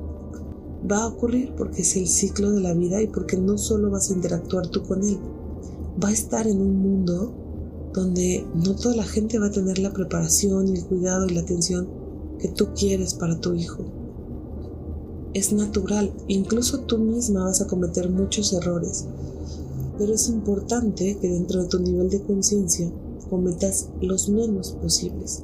Va 0.92 1.04
a 1.04 1.08
ocurrir 1.08 1.54
porque 1.56 1.82
es 1.82 1.96
el 1.96 2.08
ciclo 2.08 2.52
de 2.52 2.62
la 2.62 2.74
vida 2.74 3.02
y 3.02 3.08
porque 3.08 3.38
no 3.38 3.58
solo 3.58 3.90
vas 3.90 4.10
a 4.10 4.14
interactuar 4.14 4.68
tú 4.68 4.84
con 4.84 5.04
él, 5.04 5.18
va 6.04 6.10
a 6.10 6.14
estar 6.14 6.48
en 6.48 6.60
un 6.60 6.78
mundo 6.78 7.34
donde 7.94 8.46
no 8.56 8.76
toda 8.76 8.96
la 8.96 9.04
gente 9.04 9.40
va 9.40 9.48
a 9.48 9.52
tener 9.52 9.78
la 9.80 9.94
preparación 9.94 10.68
el 10.68 10.84
cuidado 10.84 11.28
y 11.28 11.34
la 11.36 11.42
atención 11.42 11.88
que 12.40 12.50
tú 12.50 12.70
quieres 12.76 13.14
para 13.14 13.40
tu 13.40 13.54
hijo. 13.54 14.03
Es 15.34 15.52
natural, 15.52 16.14
incluso 16.28 16.82
tú 16.82 17.00
misma 17.00 17.46
vas 17.46 17.62
a 17.62 17.68
cometer 17.68 18.10
muchos 18.10 18.54
errores, 18.54 19.06
pero 19.98 20.14
es 20.14 20.30
importante 20.30 21.18
que 21.20 21.30
dentro 21.30 21.64
de 21.64 21.70
tu 21.70 21.80
nivel 21.80 22.10
de 22.10 22.22
conciencia 22.22 22.92
cometas 23.30 23.90
los 24.00 24.30
menos 24.30 24.74
posibles. 24.74 25.44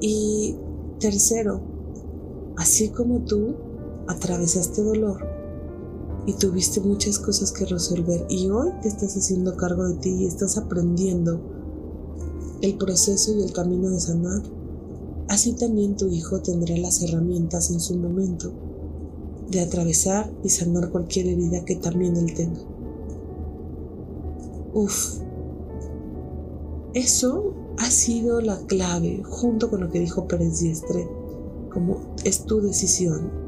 Y 0.00 0.56
tercero, 0.98 1.60
así 2.56 2.88
como 2.88 3.20
tú 3.20 3.54
atravesaste 4.08 4.82
dolor, 4.82 5.32
y 6.26 6.34
tuviste 6.34 6.80
muchas 6.80 7.18
cosas 7.18 7.52
que 7.52 7.66
resolver 7.66 8.26
y 8.28 8.48
hoy 8.48 8.70
te 8.80 8.88
estás 8.88 9.16
haciendo 9.16 9.56
cargo 9.56 9.88
de 9.88 9.94
ti 9.96 10.10
y 10.10 10.26
estás 10.26 10.56
aprendiendo 10.56 11.40
el 12.60 12.76
proceso 12.76 13.36
y 13.36 13.42
el 13.42 13.52
camino 13.52 13.90
de 13.90 13.98
sanar, 13.98 14.42
así 15.28 15.52
también 15.52 15.96
tu 15.96 16.08
hijo 16.08 16.40
tendrá 16.40 16.76
las 16.76 17.02
herramientas 17.02 17.70
en 17.70 17.80
su 17.80 17.96
momento 17.96 18.52
de 19.50 19.60
atravesar 19.60 20.32
y 20.42 20.48
sanar 20.48 20.90
cualquier 20.90 21.26
herida 21.26 21.64
que 21.64 21.76
también 21.76 22.16
él 22.16 22.32
tenga. 22.34 22.60
Uf, 24.74 25.18
eso 26.94 27.54
ha 27.78 27.90
sido 27.90 28.40
la 28.40 28.58
clave 28.66 29.22
junto 29.24 29.70
con 29.70 29.80
lo 29.80 29.90
que 29.90 30.00
dijo 30.00 30.26
Pérez 30.26 30.60
Diestre, 30.60 31.08
como 31.70 32.14
es 32.24 32.44
tu 32.44 32.60
decisión 32.60 33.42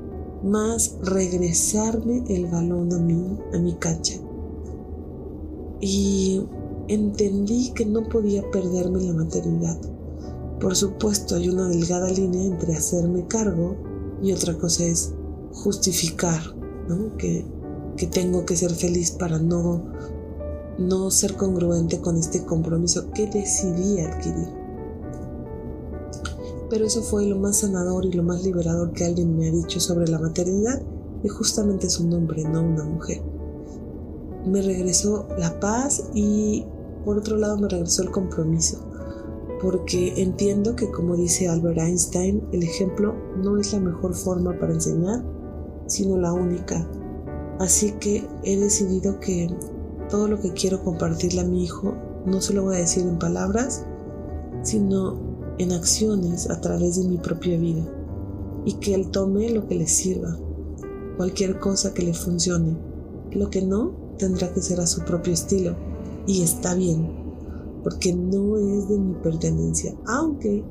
más 0.45 0.99
regresarme 1.03 2.23
el 2.29 2.47
balón 2.47 2.93
a 2.93 2.99
mí, 2.99 3.39
a 3.55 3.59
mi 3.59 3.75
cancha. 3.75 4.15
Y 5.81 6.43
entendí 6.89 7.73
que 7.73 7.87
no 7.87 8.03
podía 8.09 8.49
perderme 8.51 9.03
la 9.03 9.15
maternidad. 9.15 9.79
Por 10.61 10.77
supuesto, 10.77 11.37
hay 11.37 11.49
una 11.49 11.69
delgada 11.69 12.09
línea 12.11 12.45
entre 12.45 12.75
hacerme 12.75 13.27
cargo 13.27 13.77
y 14.23 14.33
otra 14.33 14.57
cosa 14.57 14.85
es 14.85 15.13
justificar 15.53 16.41
que, 17.19 17.45
que 17.97 18.07
tengo 18.07 18.45
que 18.45 18.57
ser 18.57 18.71
feliz 18.71 19.11
para 19.11 19.39
no, 19.39 19.85
no 20.79 21.11
ser 21.11 21.37
congruente 21.37 22.01
con 22.01 22.17
este 22.17 22.45
compromiso 22.45 23.11
que 23.13 23.27
decidí 23.27 24.01
adquirir. 24.01 24.49
Pero 26.71 26.87
eso 26.87 27.03
fue 27.03 27.27
lo 27.27 27.37
más 27.37 27.59
sanador 27.59 28.07
y 28.07 28.13
lo 28.13 28.23
más 28.23 28.43
liberador 28.43 28.93
que 28.93 29.05
alguien 29.05 29.37
me 29.37 29.49
ha 29.49 29.53
dicho 29.53 29.81
sobre 29.81 30.09
la 30.09 30.19
maternidad 30.19 30.83
y 31.23 31.29
justamente 31.29 31.87
es 31.87 31.99
un 32.01 32.13
hombre, 32.13 32.45
no 32.45 32.63
una 32.63 32.85
mujer. 32.85 33.23
Me 34.47 34.61
regresó 34.61 35.27
la 35.39 35.59
paz 35.61 36.05
y 36.15 36.65
por 37.05 37.19
otro 37.19 37.37
lado 37.37 37.57
me 37.59 37.69
regresó 37.69 38.03
el 38.03 38.11
compromiso, 38.11 38.79
porque 39.65 40.13
entiendo 40.21 40.77
que 40.77 40.91
como 40.91 41.17
dice 41.17 41.49
Albert 41.49 41.79
Einstein, 41.79 42.47
el 42.53 42.63
ejemplo 42.63 43.15
no 43.43 43.57
es 43.57 43.73
la 43.73 43.81
mejor 43.81 44.15
forma 44.15 44.59
para 44.59 44.75
enseñar, 44.75 45.25
sino 45.87 46.19
la 46.19 46.35
única. 46.35 46.87
Así 47.59 47.93
que 47.93 48.29
he 48.43 48.59
decidido 48.59 49.19
que 49.21 49.49
todo 50.11 50.29
lo 50.29 50.39
que 50.39 50.53
quiero 50.53 50.85
compartirle 50.85 51.41
a 51.41 51.45
mi 51.45 51.65
hijo 51.65 51.95
no 52.27 52.43
se 52.43 52.53
lo 52.53 52.65
voy 52.65 52.77
a 52.77 52.81
decir 52.81 53.05
en 53.07 53.19
palabras, 53.19 53.87
sino 54.61 55.19
en 55.57 55.73
acciones 55.73 56.51
a 56.51 56.61
través 56.61 57.03
de 57.03 57.09
mi 57.09 57.17
propia 57.17 57.59
vida 57.59 57.91
y 58.67 58.75
que 58.75 58.95
Él 58.95 59.11
tome 59.11 59.49
lo 59.49 59.67
que 59.67 59.77
le 59.77 59.87
sirva. 59.87 60.37
cualquier 61.17 61.59
cosa 61.59 61.95
que 61.95 62.03
le 62.03 62.13
funcione. 62.13 62.77
Lo 63.31 63.49
que 63.49 63.63
no 63.63 63.95
tendrá 64.19 64.53
que 64.53 64.61
ser 64.61 64.81
a 64.81 64.87
su 64.87 65.03
propio 65.05 65.33
estilo. 65.33 65.75
Y 66.27 66.43
está 66.43 66.75
bien, 66.75 67.24
porque 67.85 68.15
no 68.15 68.57
es 68.57 68.89
de 68.89 68.99
mi 68.99 69.15
pertenencia, 69.15 69.95
aunque 70.07 70.65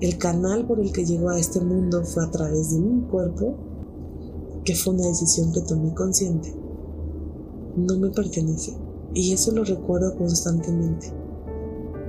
el 0.00 0.18
canal 0.18 0.66
por 0.66 0.80
el 0.80 0.90
que 0.90 1.04
llegó 1.04 1.28
a 1.28 1.38
este 1.38 1.60
mundo 1.60 2.02
fue 2.04 2.24
a 2.24 2.30
través 2.30 2.72
de 2.72 2.80
mi 2.80 3.02
cuerpo, 3.02 3.54
que 4.64 4.74
fue 4.74 4.94
una 4.94 5.06
decisión 5.06 5.52
que 5.52 5.60
tomé 5.60 5.94
consciente. 5.94 6.52
No 7.76 7.98
me 7.98 8.10
pertenece. 8.10 8.76
Y 9.12 9.32
eso 9.32 9.52
lo 9.52 9.62
recuerdo 9.64 10.16
constantemente. 10.16 11.12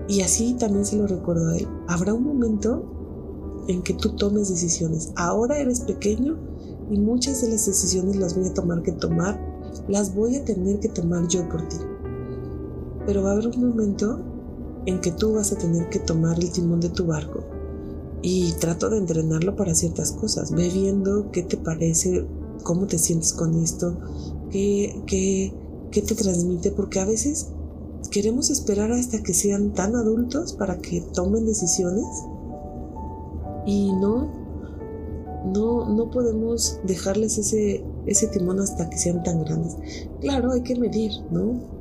Y 0.08 0.21
así 0.21 0.54
también 0.54 0.86
se 0.86 0.95
lo 0.95 1.08
recuerdo 1.08 1.49
a 1.49 1.58
él. 1.58 1.67
Habrá 1.88 2.13
un 2.13 2.23
momento 2.23 2.84
en 3.67 3.82
que 3.84 3.93
tú 3.93 4.15
tomes 4.15 4.49
decisiones. 4.49 5.12
Ahora 5.15 5.60
eres 5.60 5.82
pequeño 5.82 6.38
y 6.89 6.97
muchas 6.97 7.41
de 7.41 7.49
las 7.49 7.65
decisiones 7.65 8.15
las 8.15 8.36
voy 8.36 8.47
a 8.47 8.54
tomar 8.54 8.82
que 8.82 8.91
tomar, 8.93 9.39
las 9.88 10.15
voy 10.15 10.38
a 10.38 10.45
tener 10.45 10.80
que 10.80 10.89
tomar 10.89 11.28
yo 11.28 11.47
por 11.49 11.67
ti. 11.67 11.78
Pero 13.05 13.23
va 13.23 13.29
a 13.29 13.33
haber 13.33 13.47
un 13.47 13.69
momento 13.69 14.19
en 14.85 15.01
que 15.01 15.11
tú 15.11 15.33
vas 15.33 15.51
a 15.51 15.57
tener 15.57 15.89
que 15.89 15.99
tomar 15.99 16.39
el 16.39 16.51
timón 16.51 16.79
de 16.79 16.89
tu 16.89 17.05
barco. 17.05 17.43
Y 18.21 18.53
trato 18.53 18.89
de 18.89 18.97
entrenarlo 18.97 19.55
para 19.55 19.75
ciertas 19.75 20.11
cosas. 20.11 20.51
Ve 20.51 20.69
viendo 20.69 21.31
qué 21.31 21.43
te 21.43 21.57
parece, 21.57 22.25
cómo 22.63 22.87
te 22.87 22.97
sientes 22.97 23.33
con 23.33 23.61
esto, 23.61 23.97
qué, 24.49 25.01
qué, 25.05 25.53
qué 25.91 26.01
te 26.01 26.15
transmite, 26.15 26.71
porque 26.71 26.99
a 26.99 27.05
veces 27.05 27.49
queremos 28.09 28.49
esperar 28.49 28.91
hasta 28.91 29.21
que 29.21 29.33
sean 29.33 29.73
tan 29.73 29.95
adultos 29.95 30.53
para 30.53 30.77
que 30.77 31.01
tomen 31.01 31.45
decisiones 31.45 32.05
y 33.65 33.91
no, 33.93 34.29
no, 35.53 35.89
no 35.89 36.11
podemos 36.11 36.79
dejarles 36.83 37.37
ese, 37.37 37.83
ese 38.05 38.27
timón 38.27 38.59
hasta 38.59 38.89
que 38.89 38.97
sean 38.97 39.23
tan 39.23 39.43
grandes. 39.43 39.75
Claro, 40.21 40.51
hay 40.51 40.61
que 40.61 40.75
medir, 40.75 41.11
¿no? 41.31 41.74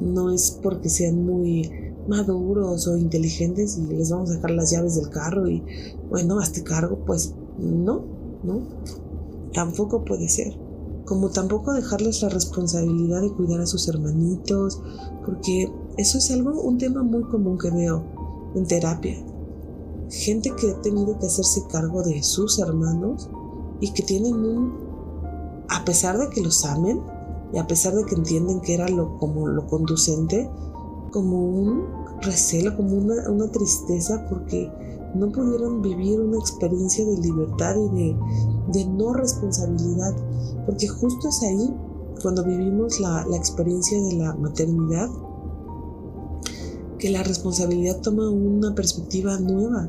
No 0.00 0.30
es 0.30 0.50
porque 0.62 0.88
sean 0.88 1.24
muy 1.24 1.70
maduros 2.08 2.86
o 2.88 2.96
inteligentes 2.96 3.78
y 3.78 3.86
les 3.94 4.10
vamos 4.10 4.30
a 4.30 4.34
dejar 4.34 4.50
las 4.52 4.70
llaves 4.70 4.96
del 4.96 5.10
carro 5.10 5.48
y 5.48 5.62
bueno, 6.08 6.38
hazte 6.40 6.62
cargo, 6.62 6.98
pues 7.06 7.34
no, 7.58 8.04
¿no? 8.42 8.62
Tampoco 9.52 10.04
puede 10.04 10.28
ser. 10.28 10.56
Como 11.04 11.30
tampoco 11.30 11.72
dejarles 11.72 12.22
la 12.22 12.28
responsabilidad 12.28 13.22
de 13.22 13.32
cuidar 13.32 13.60
a 13.60 13.66
sus 13.66 13.88
hermanitos, 13.88 14.80
porque 15.24 15.72
eso 15.96 16.18
es 16.18 16.30
algo, 16.30 16.60
un 16.60 16.78
tema 16.78 17.02
muy 17.02 17.22
común 17.24 17.58
que 17.58 17.70
veo 17.70 18.04
en 18.54 18.66
terapia 18.66 19.16
gente 20.10 20.54
que 20.56 20.70
ha 20.70 20.80
tenido 20.80 21.18
que 21.18 21.26
hacerse 21.26 21.64
cargo 21.70 22.02
de 22.02 22.22
sus 22.22 22.58
hermanos 22.58 23.28
y 23.80 23.92
que 23.92 24.02
tienen 24.02 24.34
un, 24.34 24.74
a 25.68 25.84
pesar 25.84 26.18
de 26.18 26.30
que 26.30 26.40
los 26.40 26.64
amen 26.64 27.00
y 27.52 27.58
a 27.58 27.66
pesar 27.66 27.94
de 27.94 28.04
que 28.04 28.14
entienden 28.14 28.60
que 28.60 28.74
era 28.74 28.88
lo, 28.88 29.16
como 29.18 29.46
lo 29.48 29.66
conducente, 29.66 30.50
como 31.10 31.46
un 31.46 31.84
recelo, 32.20 32.76
como 32.76 32.96
una, 32.96 33.30
una 33.30 33.50
tristeza 33.50 34.26
porque 34.28 34.70
no 35.14 35.30
pudieron 35.32 35.80
vivir 35.80 36.20
una 36.20 36.38
experiencia 36.38 37.06
de 37.06 37.16
libertad 37.16 37.76
y 37.76 37.88
de, 37.96 38.16
de 38.72 38.84
no 38.86 39.14
responsabilidad, 39.14 40.14
porque 40.66 40.86
justo 40.88 41.28
es 41.28 41.42
ahí 41.42 41.74
cuando 42.20 42.44
vivimos 42.44 43.00
la, 43.00 43.24
la 43.26 43.36
experiencia 43.36 44.00
de 44.02 44.12
la 44.14 44.34
maternidad, 44.34 45.08
que 46.98 47.10
la 47.10 47.22
responsabilidad 47.22 48.00
toma 48.00 48.28
una 48.28 48.74
perspectiva 48.74 49.38
nueva. 49.38 49.88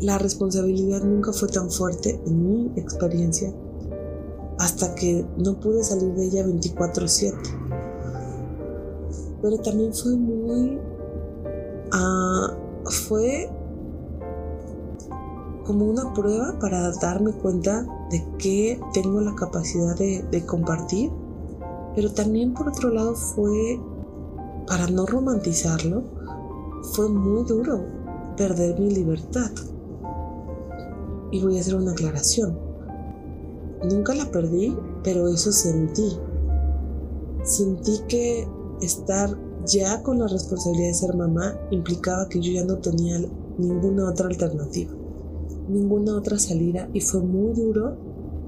La 0.00 0.18
responsabilidad 0.18 1.02
nunca 1.02 1.32
fue 1.32 1.48
tan 1.48 1.70
fuerte 1.70 2.20
en 2.26 2.44
mi 2.44 2.72
experiencia 2.76 3.52
hasta 4.62 4.94
que 4.94 5.26
no 5.38 5.58
pude 5.58 5.82
salir 5.82 6.14
de 6.14 6.26
ella 6.26 6.46
24/7. 6.46 7.36
Pero 9.42 9.58
también 9.58 9.92
fue 9.92 10.16
muy... 10.16 10.78
Uh, 11.92 12.88
fue 13.08 13.50
como 15.66 15.86
una 15.86 16.14
prueba 16.14 16.56
para 16.60 16.92
darme 16.92 17.32
cuenta 17.32 17.84
de 18.10 18.24
que 18.38 18.80
tengo 18.92 19.20
la 19.20 19.34
capacidad 19.34 19.96
de, 19.96 20.22
de 20.30 20.46
compartir, 20.46 21.10
pero 21.96 22.12
también 22.12 22.54
por 22.54 22.68
otro 22.68 22.90
lado 22.90 23.16
fue 23.16 23.80
para 24.68 24.86
no 24.86 25.06
romantizarlo, 25.06 26.04
fue 26.94 27.08
muy 27.08 27.42
duro 27.44 27.84
perder 28.36 28.78
mi 28.78 28.90
libertad. 28.90 29.50
Y 31.32 31.42
voy 31.42 31.58
a 31.58 31.60
hacer 31.60 31.74
una 31.74 31.92
aclaración. 31.92 32.71
Nunca 33.90 34.14
la 34.14 34.30
perdí, 34.30 34.76
pero 35.02 35.28
eso 35.28 35.52
sentí. 35.52 36.18
Sentí 37.42 38.00
que 38.08 38.48
estar 38.80 39.36
ya 39.66 40.02
con 40.02 40.18
la 40.18 40.26
responsabilidad 40.26 40.88
de 40.88 40.94
ser 40.94 41.14
mamá 41.14 41.56
implicaba 41.70 42.28
que 42.28 42.40
yo 42.40 42.52
ya 42.52 42.64
no 42.64 42.78
tenía 42.78 43.20
ninguna 43.58 44.08
otra 44.10 44.26
alternativa, 44.26 44.92
ninguna 45.68 46.16
otra 46.16 46.38
salida 46.38 46.88
y 46.92 47.00
fue 47.00 47.20
muy 47.20 47.52
duro 47.52 47.96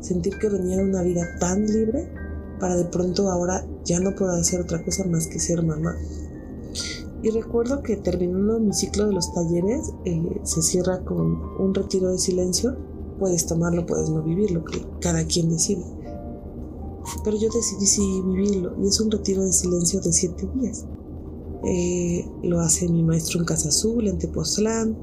sentir 0.00 0.38
que 0.38 0.48
venía 0.48 0.82
una 0.82 1.02
vida 1.02 1.22
tan 1.40 1.66
libre 1.66 2.08
para 2.60 2.76
de 2.76 2.84
pronto 2.84 3.30
ahora 3.30 3.66
ya 3.84 4.00
no 4.00 4.14
puedo 4.14 4.32
hacer 4.32 4.60
otra 4.60 4.82
cosa 4.84 5.04
más 5.04 5.26
que 5.26 5.38
ser 5.38 5.62
mamá. 5.62 5.96
Y 7.22 7.30
recuerdo 7.30 7.82
que 7.82 7.96
terminando 7.96 8.60
mi 8.60 8.74
ciclo 8.74 9.06
de 9.06 9.14
los 9.14 9.32
talleres, 9.32 9.92
eh, 10.04 10.40
se 10.42 10.60
cierra 10.60 11.02
con 11.04 11.42
un 11.58 11.74
retiro 11.74 12.10
de 12.10 12.18
silencio. 12.18 12.76
Puedes 13.18 13.46
tomarlo, 13.46 13.86
puedes 13.86 14.10
no 14.10 14.22
vivirlo, 14.22 14.64
que 14.64 14.84
cada 15.00 15.24
quien 15.24 15.50
decide. 15.50 15.84
Pero 17.22 17.36
yo 17.36 17.48
decidí 17.50 17.86
sí 17.86 18.22
vivirlo 18.24 18.74
y 18.82 18.88
es 18.88 19.00
un 19.00 19.10
retiro 19.10 19.44
de 19.44 19.52
silencio 19.52 20.00
de 20.00 20.12
siete 20.12 20.48
días. 20.54 20.84
Eh, 21.64 22.28
lo 22.42 22.60
hace 22.60 22.88
mi 22.88 23.02
maestro 23.02 23.40
en 23.40 23.46
Casa 23.46 23.68
Azul, 23.68 24.08
en 24.08 24.18
Tepoztlán. 24.18 24.96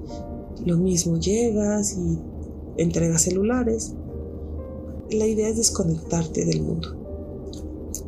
Lo 0.65 0.77
mismo 0.77 1.17
llegas 1.17 1.97
y 1.97 2.19
entregas 2.77 3.23
celulares. 3.23 3.93
La 5.09 5.25
idea 5.25 5.49
es 5.49 5.57
desconectarte 5.57 6.45
del 6.45 6.61
mundo. 6.61 6.95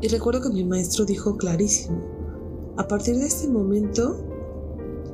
Y 0.01 0.07
recuerdo 0.07 0.41
que 0.41 0.49
mi 0.49 0.63
maestro 0.63 1.05
dijo 1.05 1.37
clarísimo, 1.37 1.97
a 2.77 2.87
partir 2.87 3.17
de 3.17 3.25
este 3.25 3.47
momento 3.47 4.17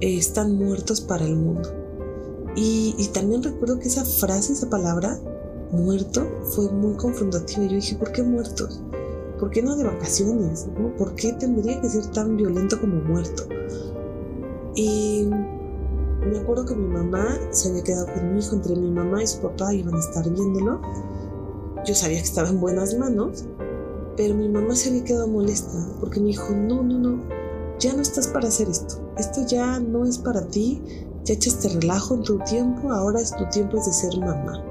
eh, 0.01 0.17
están 0.17 0.55
muertos 0.55 1.01
para 1.01 1.25
el 1.25 1.35
mundo. 1.35 1.78
Y, 2.55 3.09
también 3.13 3.41
recuerdo 3.43 3.79
que 3.79 3.87
esa 3.87 4.03
frase, 4.03 4.53
esa 4.53 4.69
palabra, 4.69 5.19
muerto, 5.71 6.27
fue 6.43 6.69
muy 6.71 6.95
confrontativa. 6.95 7.63
Yo 7.65 7.75
dije, 7.75 7.95
¿por 7.95 8.11
qué 8.11 8.23
muertos? 8.23 8.81
¿Por 9.39 9.49
qué 9.51 9.61
no 9.61 9.75
de 9.75 9.85
vacaciones? 9.85 10.67
¿Por 10.97 11.15
qué 11.15 11.33
tendría 11.33 11.79
que 11.79 11.89
ser 11.89 12.05
tan 12.07 12.35
violento 12.35 12.79
como 12.79 12.95
muerto? 12.95 13.43
Y 14.75 15.29
me 16.29 16.39
acuerdo 16.39 16.65
que 16.65 16.75
mi 16.75 16.87
mamá 16.87 17.37
se 17.51 17.69
había 17.69 17.83
quedado 17.83 18.07
con 18.07 18.33
mi 18.33 18.39
hijo, 18.39 18.55
entre 18.55 18.75
mi 18.75 18.91
mamá 18.91 19.23
y 19.23 19.27
su 19.27 19.39
papá 19.39 19.73
iban 19.73 19.95
a 19.95 19.99
estar 19.99 20.29
viéndolo. 20.29 20.81
Yo 21.85 21.95
sabía 21.95 22.17
que 22.17 22.25
estaba 22.25 22.49
en 22.49 22.59
buenas 22.59 22.97
manos 22.97 23.45
pero 24.19 24.35
mi 24.35 24.49
mamá 24.49 24.75
se 24.75 24.89
había 24.89 25.05
quedado 25.05 25.29
molesta 25.29 25.71
porque 26.01 26.19
me 26.19 26.27
dijo, 26.27 26.53
no, 26.53 26.83
no, 26.83 26.99
no, 26.99 27.23
ya 27.79 27.93
no 27.93 28.01
estás 28.01 28.27
para 28.27 28.49
hacer 28.49 28.67
esto. 28.67 28.95
Esto 29.17 29.45
ya 29.47 29.79
no 29.79 30.03
es 30.03 30.17
para 30.17 30.45
ti. 30.45 30.81
Ya 31.25 31.33
echaste 31.33 31.69
relajo 31.69 32.15
en 32.15 32.23
tu 32.23 32.39
tiempo. 32.39 32.91
Ahora 32.91 33.19
es 33.19 33.35
tu 33.35 33.47
tiempo 33.49 33.77
es 33.77 33.85
de 33.85 33.93
ser 33.93 34.17
mamá. 34.19 34.63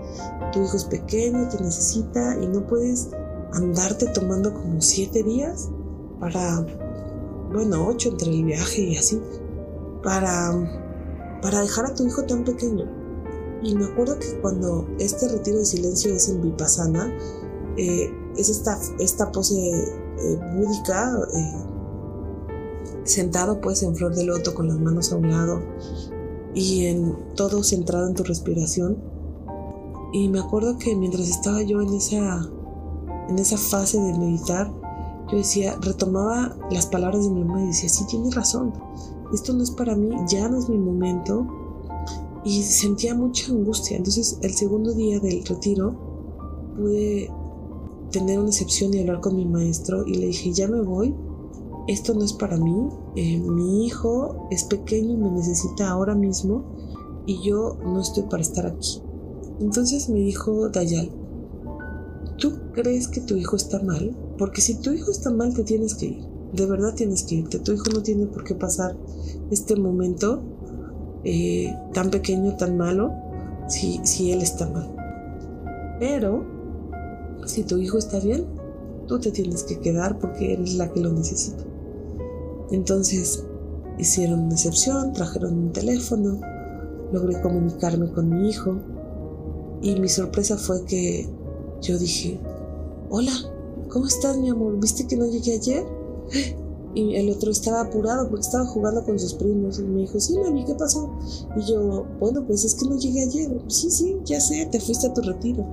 Tu 0.53 0.63
hijo 0.63 0.77
es 0.77 0.85
pequeño, 0.85 1.49
te 1.49 1.63
necesita 1.63 2.37
y 2.41 2.47
no 2.47 2.67
puedes 2.67 3.11
andarte 3.53 4.07
tomando 4.07 4.53
como 4.53 4.81
siete 4.81 5.23
días 5.23 5.69
para, 6.21 6.67
bueno, 7.53 7.87
ocho 7.87 8.11
entre 8.11 8.31
el 8.31 8.45
viaje 8.45 8.83
y 8.83 8.97
así, 8.97 9.21
para, 10.03 10.53
para 11.43 11.61
dejar 11.61 11.87
a 11.87 11.95
tu 11.95 12.07
hijo 12.07 12.25
tan 12.25 12.45
pequeño. 12.45 12.87
Y 13.63 13.75
me 13.75 13.87
acuerdo 13.87 14.19
que 14.19 14.41
cuando 14.41 14.89
este 14.99 15.29
retiro 15.29 15.59
de 15.59 15.65
silencio 15.65 16.15
es 16.15 16.29
en 16.29 16.43
Vipassana, 16.43 17.13
eh, 17.77 18.11
es 18.37 18.49
esta, 18.49 18.79
esta 18.99 19.31
pose 19.33 19.55
eh, 19.57 20.41
búdica, 20.55 21.19
eh, 21.35 21.65
sentado 23.05 23.61
pues 23.61 23.83
en 23.83 23.97
flor 23.97 24.15
de 24.15 24.25
loto 24.25 24.55
con 24.55 24.69
las 24.69 24.79
manos 24.79 25.13
a 25.13 25.17
un 25.17 25.31
lado 25.31 25.63
y 26.59 26.87
en 26.87 27.15
todo 27.37 27.63
centrado 27.63 28.09
en 28.09 28.15
tu 28.15 28.25
respiración. 28.25 28.99
Y 30.13 30.29
me 30.29 30.41
acuerdo 30.41 30.79
que 30.79 30.97
mientras 30.97 31.29
estaba 31.29 31.63
yo 31.63 31.81
en 31.81 31.95
esa, 31.95 32.49
en 33.29 33.39
esa 33.39 33.57
fase 33.57 34.01
de 34.01 34.19
meditar, 34.19 34.73
yo 35.31 35.37
decía, 35.37 35.77
retomaba 35.81 36.57
las 36.71 36.87
palabras 36.87 37.25
de 37.25 37.31
mi 37.31 37.45
mamá 37.45 37.63
y 37.63 37.67
decía, 37.69 37.89
sí, 37.89 38.05
tienes 38.07 38.35
razón, 38.35 38.73
esto 39.33 39.53
no 39.53 39.63
es 39.63 39.71
para 39.71 39.95
mí, 39.95 40.11
ya 40.29 40.49
no 40.49 40.59
es 40.59 40.69
mi 40.69 40.79
momento. 40.79 41.47
Y 42.45 42.63
sentía 42.63 43.15
mucha 43.15 43.53
angustia. 43.53 43.97
Entonces 43.97 44.39
el 44.43 44.55
segundo 44.55 44.95
día 44.95 45.21
del 45.21 45.45
retiro 45.45 45.95
pude 46.77 47.31
tener 48.11 48.39
una 48.39 48.49
excepción 48.49 48.95
y 48.95 49.01
hablar 49.01 49.21
con 49.21 49.37
mi 49.37 49.45
maestro 49.45 50.07
y 50.07 50.15
le 50.15 50.27
dije, 50.29 50.53
ya 50.53 50.67
me 50.67 50.81
voy, 50.81 51.15
esto 51.89 52.13
no 52.13 52.23
es 52.23 52.35
para 52.35 52.59
mí, 52.59 52.89
eh, 53.17 53.39
mi 53.39 53.87
hijo 53.87 54.47
es 54.51 54.65
pequeño 54.65 55.15
y 55.15 55.17
me 55.17 55.31
necesita 55.31 55.89
ahora 55.89 56.15
mismo 56.15 56.77
y 57.25 57.43
yo 57.43 57.79
no 57.83 58.01
estoy 58.01 58.25
para 58.25 58.43
estar 58.43 58.67
aquí. 58.67 59.03
Entonces 59.59 60.11
me 60.11 60.19
dijo 60.19 60.69
Dayal, 60.69 61.11
¿tú 62.37 62.53
crees 62.73 63.09
que 63.09 63.23
tu 63.23 63.37
hijo 63.37 63.57
está 63.57 63.83
mal? 63.83 64.15
Porque 64.37 64.61
si 64.61 64.75
tu 64.81 64.93
hijo 64.93 65.11
está 65.11 65.31
mal, 65.31 65.55
te 65.55 65.65
tienes 65.65 65.95
que 65.95 66.07
ir. 66.07 66.27
De 66.53 66.67
verdad 66.67 66.95
tienes 66.95 67.23
que 67.23 67.37
irte. 67.37 67.59
Tu 67.59 67.73
hijo 67.73 67.85
no 67.93 68.03
tiene 68.03 68.27
por 68.27 68.45
qué 68.45 68.55
pasar 68.55 68.95
este 69.51 69.75
momento 69.75 70.43
eh, 71.25 71.75
tan 71.95 72.11
pequeño, 72.11 72.57
tan 72.57 72.77
malo, 72.77 73.13
si, 73.67 73.99
si 74.05 74.31
él 74.31 74.43
está 74.43 74.69
mal. 74.69 74.95
Pero, 75.99 76.45
si 77.47 77.65
tu 77.65 77.79
hijo 77.79 77.97
está 77.97 78.21
bien, 78.21 78.47
tú 79.07 79.19
te 79.19 79.31
tienes 79.31 79.65
que 79.65 79.81
quedar 79.81 80.19
porque 80.19 80.53
eres 80.53 80.75
la 80.75 80.93
que 80.93 81.01
lo 81.01 81.13
necesita. 81.13 81.68
Entonces, 82.71 83.45
hicieron 83.99 84.41
una 84.41 84.55
excepción, 84.55 85.13
trajeron 85.13 85.59
un 85.59 85.73
teléfono, 85.73 86.41
logré 87.13 87.41
comunicarme 87.41 88.11
con 88.13 88.29
mi 88.29 88.51
hijo 88.51 88.77
y 89.81 89.99
mi 90.01 90.09
sorpresa 90.09 90.57
fue 90.57 90.85
que 90.85 91.29
yo 91.81 91.99
dije, 91.99 92.39
hola, 93.11 93.33
¿cómo 93.89 94.07
estás 94.07 94.37
mi 94.37 94.51
amor? 94.51 94.79
¿Viste 94.81 95.07
que 95.07 95.17
no 95.17 95.27
llegué 95.27 95.55
ayer? 95.55 95.85
Y 96.95 97.15
el 97.17 97.31
otro 97.31 97.53
estaba 97.53 97.83
apurado 97.83 98.29
porque 98.29 98.47
estaba 98.47 98.65
jugando 98.65 99.05
con 99.05 99.19
sus 99.19 99.35
primos 99.35 99.79
y 99.79 99.83
me 99.83 100.01
dijo, 100.01 100.19
sí, 100.19 100.37
mami, 100.39 100.65
¿qué 100.65 100.75
pasó? 100.75 101.13
Y 101.57 101.71
yo, 101.71 102.07
bueno, 102.19 102.45
pues 102.47 102.65
es 102.65 102.75
que 102.75 102.89
no 102.89 102.97
llegué 102.97 103.23
ayer. 103.23 103.61
Sí, 103.69 103.91
sí, 103.91 104.17
ya 104.25 104.41
sé, 104.41 104.67
te 104.73 104.81
fuiste 104.81 105.07
a 105.07 105.13
tu 105.13 105.21
retiro. 105.21 105.65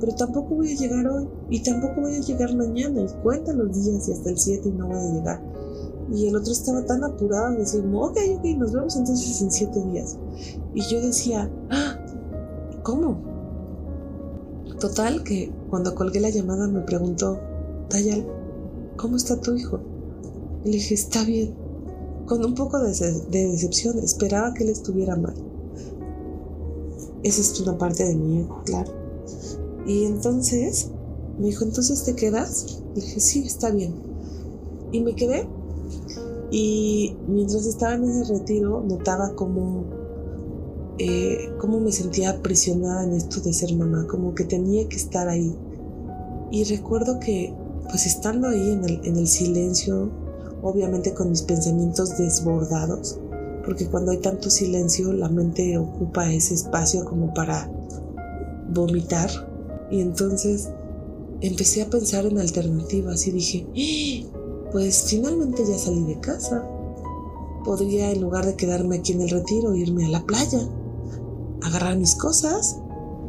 Pero 0.00 0.14
tampoco 0.16 0.56
voy 0.56 0.72
a 0.72 0.76
llegar 0.76 1.06
hoy 1.06 1.28
y 1.48 1.62
tampoco 1.62 2.02
voy 2.02 2.16
a 2.16 2.20
llegar 2.20 2.54
mañana. 2.56 3.02
Y 3.02 3.22
cuenta 3.22 3.52
los 3.52 3.72
días 3.72 4.08
y 4.08 4.12
hasta 4.12 4.28
el 4.28 4.38
7 4.38 4.68
y 4.68 4.72
no 4.72 4.88
voy 4.88 4.96
a 4.96 5.12
llegar. 5.12 5.42
Y 6.12 6.26
el 6.28 6.36
otro 6.36 6.52
estaba 6.52 6.84
tan 6.84 7.02
apurado, 7.02 7.56
decía, 7.56 7.80
ok, 7.80 8.18
ok, 8.36 8.44
nos 8.58 8.72
vemos 8.72 8.96
entonces 8.96 9.40
en 9.40 9.50
7 9.50 9.84
días. 9.92 10.18
Y 10.74 10.82
yo 10.82 11.00
decía, 11.00 11.50
ah, 11.70 11.98
¿cómo? 12.82 13.18
Total 14.78 15.22
que 15.22 15.52
cuando 15.70 15.94
colgué 15.94 16.20
la 16.20 16.30
llamada 16.30 16.68
me 16.68 16.80
preguntó, 16.80 17.38
Tayal, 17.88 18.26
¿cómo 18.96 19.16
está 19.16 19.40
tu 19.40 19.54
hijo? 19.54 19.80
Y 20.64 20.68
le 20.68 20.74
dije, 20.74 20.94
está 20.94 21.24
bien. 21.24 21.54
Con 22.26 22.44
un 22.44 22.54
poco 22.54 22.78
de, 22.78 22.92
de 22.92 23.48
decepción, 23.48 23.98
esperaba 23.98 24.52
que 24.54 24.64
él 24.64 24.70
estuviera 24.70 25.16
mal. 25.16 25.34
Esa 27.22 27.40
es 27.40 27.60
una 27.60 27.78
parte 27.78 28.04
de 28.04 28.14
mí, 28.14 28.46
claro. 28.66 28.92
Y 29.86 30.04
entonces 30.04 30.90
me 31.38 31.46
dijo, 31.46 31.64
¿entonces 31.64 32.04
te 32.04 32.14
quedas? 32.14 32.82
Le 32.94 33.00
dije, 33.00 33.20
sí, 33.20 33.44
está 33.46 33.70
bien. 33.70 33.94
Y 34.92 35.00
me 35.00 35.14
quedé. 35.14 35.48
Y 36.50 37.16
mientras 37.26 37.66
estaba 37.66 37.94
en 37.94 38.04
ese 38.04 38.32
retiro, 38.32 38.82
notaba 38.86 39.34
cómo 39.34 39.84
eh, 40.98 41.52
cómo 41.58 41.80
me 41.80 41.90
sentía 41.90 42.30
aprisionada 42.30 43.02
en 43.02 43.14
esto 43.14 43.40
de 43.40 43.52
ser 43.52 43.74
mamá, 43.74 44.06
como 44.06 44.34
que 44.34 44.44
tenía 44.44 44.88
que 44.88 44.96
estar 44.96 45.28
ahí. 45.28 45.56
Y 46.52 46.64
recuerdo 46.64 47.18
que, 47.18 47.52
pues 47.90 48.06
estando 48.06 48.48
ahí 48.48 48.70
en 48.70 48.84
el, 48.84 49.00
en 49.04 49.16
el 49.16 49.26
silencio, 49.26 50.10
obviamente 50.62 51.12
con 51.12 51.30
mis 51.30 51.42
pensamientos 51.42 52.16
desbordados, 52.16 53.18
porque 53.64 53.88
cuando 53.88 54.12
hay 54.12 54.18
tanto 54.18 54.50
silencio 54.50 55.12
la 55.12 55.28
mente 55.28 55.76
ocupa 55.78 56.32
ese 56.32 56.54
espacio 56.54 57.04
como 57.04 57.34
para 57.34 57.68
vomitar. 58.72 59.30
Y 59.90 60.00
entonces 60.00 60.70
empecé 61.40 61.82
a 61.82 61.90
pensar 61.90 62.24
en 62.26 62.38
alternativas 62.38 63.26
y 63.26 63.32
dije, 63.32 63.66
¡Ah! 64.32 64.33
Pues 64.74 65.04
finalmente 65.06 65.64
ya 65.64 65.78
salí 65.78 66.02
de 66.02 66.18
casa. 66.18 66.68
Podría, 67.64 68.10
en 68.10 68.20
lugar 68.20 68.44
de 68.44 68.56
quedarme 68.56 68.96
aquí 68.96 69.12
en 69.12 69.20
el 69.20 69.30
retiro, 69.30 69.72
irme 69.76 70.04
a 70.04 70.08
la 70.08 70.26
playa 70.26 70.68
agarrar 71.62 71.96
mis 71.96 72.16
cosas, 72.16 72.80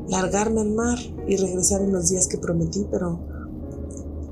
largarme 0.10 0.62
al 0.62 0.72
mar 0.72 0.98
y 1.28 1.38
regresar 1.38 1.82
en 1.82 1.94
los 1.94 2.10
días 2.10 2.28
que 2.28 2.40
prometí, 2.40 2.88
pero 2.90 3.20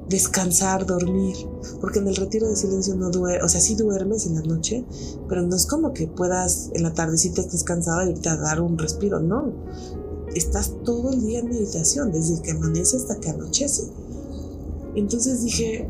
descansar, 0.09 0.87
dormir, 0.87 1.35
porque 1.79 1.99
en 1.99 2.07
el 2.07 2.15
retiro 2.15 2.49
de 2.49 2.55
silencio 2.55 2.95
no 2.95 3.11
duermes, 3.11 3.45
o 3.45 3.47
sea, 3.47 3.61
sí 3.61 3.75
duermes 3.75 4.25
en 4.25 4.33
la 4.33 4.41
noche, 4.41 4.83
pero 5.29 5.43
no 5.43 5.55
es 5.55 5.67
como 5.67 5.93
que 5.93 6.07
puedas 6.07 6.71
en 6.73 6.81
la 6.81 6.95
tardecita 6.95 7.41
estés 7.41 7.63
cansado 7.63 8.07
y 8.07 8.09
irte 8.09 8.29
dar 8.35 8.59
un 8.59 8.75
respiro, 8.75 9.19
no. 9.19 9.53
Estás 10.33 10.73
todo 10.83 11.11
el 11.11 11.21
día 11.21 11.41
en 11.41 11.49
meditación, 11.49 12.11
desde 12.11 12.41
que 12.41 12.51
amanece 12.51 12.97
hasta 12.97 13.19
que 13.19 13.29
anochece. 13.29 13.83
Entonces 14.95 15.43
dije, 15.43 15.87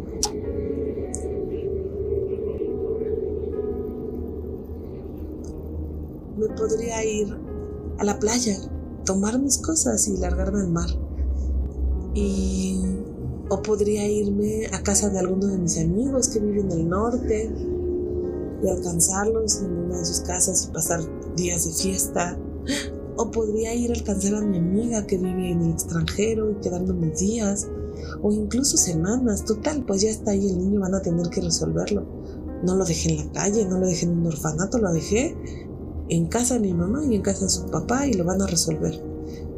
podría 6.49 7.03
ir 7.05 7.37
a 7.97 8.03
la 8.03 8.19
playa, 8.19 8.57
tomar 9.05 9.39
mis 9.39 9.57
cosas 9.57 10.07
y 10.07 10.17
largarme 10.17 10.61
al 10.61 10.69
mar. 10.69 10.89
Y 12.13 12.79
o 13.49 13.61
podría 13.61 14.09
irme 14.09 14.67
a 14.71 14.81
casa 14.81 15.09
de 15.09 15.19
alguno 15.19 15.47
de 15.47 15.57
mis 15.57 15.77
amigos 15.77 16.29
que 16.29 16.39
viven 16.39 16.71
en 16.71 16.79
el 16.79 16.89
norte 16.89 17.51
y 18.63 18.69
alcanzarlos 18.69 19.61
en 19.61 19.71
una 19.71 19.99
de 19.99 20.05
sus 20.05 20.21
casas 20.21 20.67
y 20.67 20.73
pasar 20.73 21.01
días 21.35 21.65
de 21.65 21.73
fiesta. 21.73 22.37
O 23.15 23.29
podría 23.29 23.75
ir 23.75 23.91
a 23.91 23.93
alcanzar 23.93 24.35
a 24.35 24.41
mi 24.41 24.57
amiga 24.57 25.05
que 25.05 25.17
vive 25.17 25.51
en 25.51 25.61
el 25.61 25.71
extranjero 25.71 26.49
y 26.51 26.55
quedarme 26.55 26.91
unos 26.91 27.19
días. 27.19 27.67
O 28.21 28.31
incluso 28.31 28.77
semanas. 28.77 29.45
Total, 29.45 29.85
pues 29.85 30.01
ya 30.01 30.09
está 30.09 30.31
ahí 30.31 30.49
el 30.49 30.57
niño, 30.57 30.79
van 30.79 30.95
a 30.95 31.01
tener 31.01 31.29
que 31.29 31.41
resolverlo. 31.41 32.05
No 32.63 32.75
lo 32.75 32.85
dejé 32.85 33.11
en 33.11 33.17
la 33.17 33.31
calle, 33.33 33.65
no 33.65 33.77
lo 33.77 33.85
dejé 33.85 34.05
en 34.05 34.17
un 34.17 34.27
orfanato, 34.27 34.79
lo 34.79 34.91
dejé 34.93 35.35
en 36.09 36.27
casa 36.27 36.55
de 36.55 36.61
mi 36.61 36.73
mamá 36.73 37.03
y 37.05 37.15
en 37.15 37.21
casa 37.21 37.45
de 37.45 37.49
su 37.49 37.65
papá 37.67 38.07
y 38.07 38.13
lo 38.13 38.25
van 38.25 38.41
a 38.41 38.47
resolver. 38.47 39.01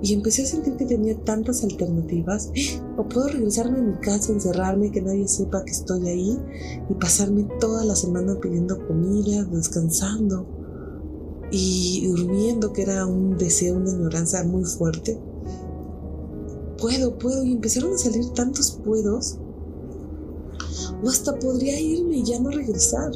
Y 0.02 0.14
empecé 0.14 0.44
a 0.44 0.46
sentir 0.46 0.76
que 0.76 0.86
tenía 0.86 1.18
tantas 1.24 1.64
alternativas. 1.64 2.52
O 2.98 3.10
puedo 3.10 3.28
regresarme 3.28 3.80
a 3.80 3.82
mi 3.82 3.96
casa, 3.96 4.32
encerrarme, 4.32 4.90
que 4.90 5.02
nadie 5.02 5.28
sepa 5.28 5.66
que 5.66 5.74
estoy 5.74 6.08
ahí 6.08 6.40
y 6.90 6.94
pasarme 6.94 7.46
toda 7.60 7.84
la 7.84 7.94
semana 7.94 8.40
pidiendo 8.40 8.88
comida, 8.88 9.44
descansando 9.44 10.48
y 11.52 12.08
durmiendo, 12.08 12.72
que 12.72 12.84
era 12.84 13.06
un 13.06 13.38
deseo, 13.38 13.76
una 13.76 13.92
añoranza 13.92 14.46
muy 14.46 14.64
fuerte. 14.64 15.20
Puedo, 16.78 17.18
puedo. 17.20 17.44
Y 17.44 17.52
empezaron 17.52 17.96
a 17.96 17.98
salir 17.98 18.30
tantos 18.30 18.80
puedos. 18.86 19.40
O 21.04 21.10
hasta 21.10 21.38
podría 21.38 21.78
irme 21.78 22.20
y 22.20 22.24
ya 22.24 22.40
no 22.40 22.50
regresar 22.50 23.12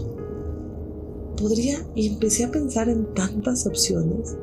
podría 1.39 1.85
y 1.95 2.07
empecé 2.07 2.43
a 2.43 2.51
pensar 2.51 2.89
en 2.89 3.13
tantas 3.13 3.65
opciones. 3.65 4.35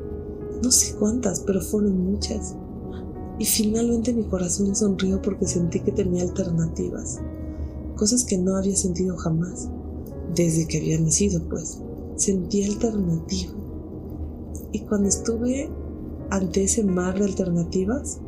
No 0.63 0.71
sé 0.71 0.95
cuántas, 0.95 1.41
pero 1.41 1.61
fueron 1.61 2.11
muchas. 2.11 2.55
Y 3.39 3.45
finalmente 3.45 4.13
mi 4.13 4.23
corazón 4.23 4.75
sonrió 4.75 5.21
porque 5.21 5.45
sentí 5.45 5.79
que 5.79 5.91
tenía 5.91 6.23
alternativas. 6.23 7.19
Cosas 7.95 8.23
que 8.23 8.37
no 8.37 8.55
había 8.55 8.75
sentido 8.75 9.15
jamás. 9.17 9.69
Desde 10.35 10.67
que 10.67 10.79
había 10.79 10.99
nacido, 10.99 11.41
pues. 11.47 11.79
Sentí 12.15 12.63
alternativa. 12.63 13.53
Y 14.71 14.79
cuando 14.81 15.07
estuve 15.07 15.69
ante 16.29 16.63
ese 16.63 16.83
mar 16.83 17.17
de 17.19 17.25
alternativas, 17.25 18.19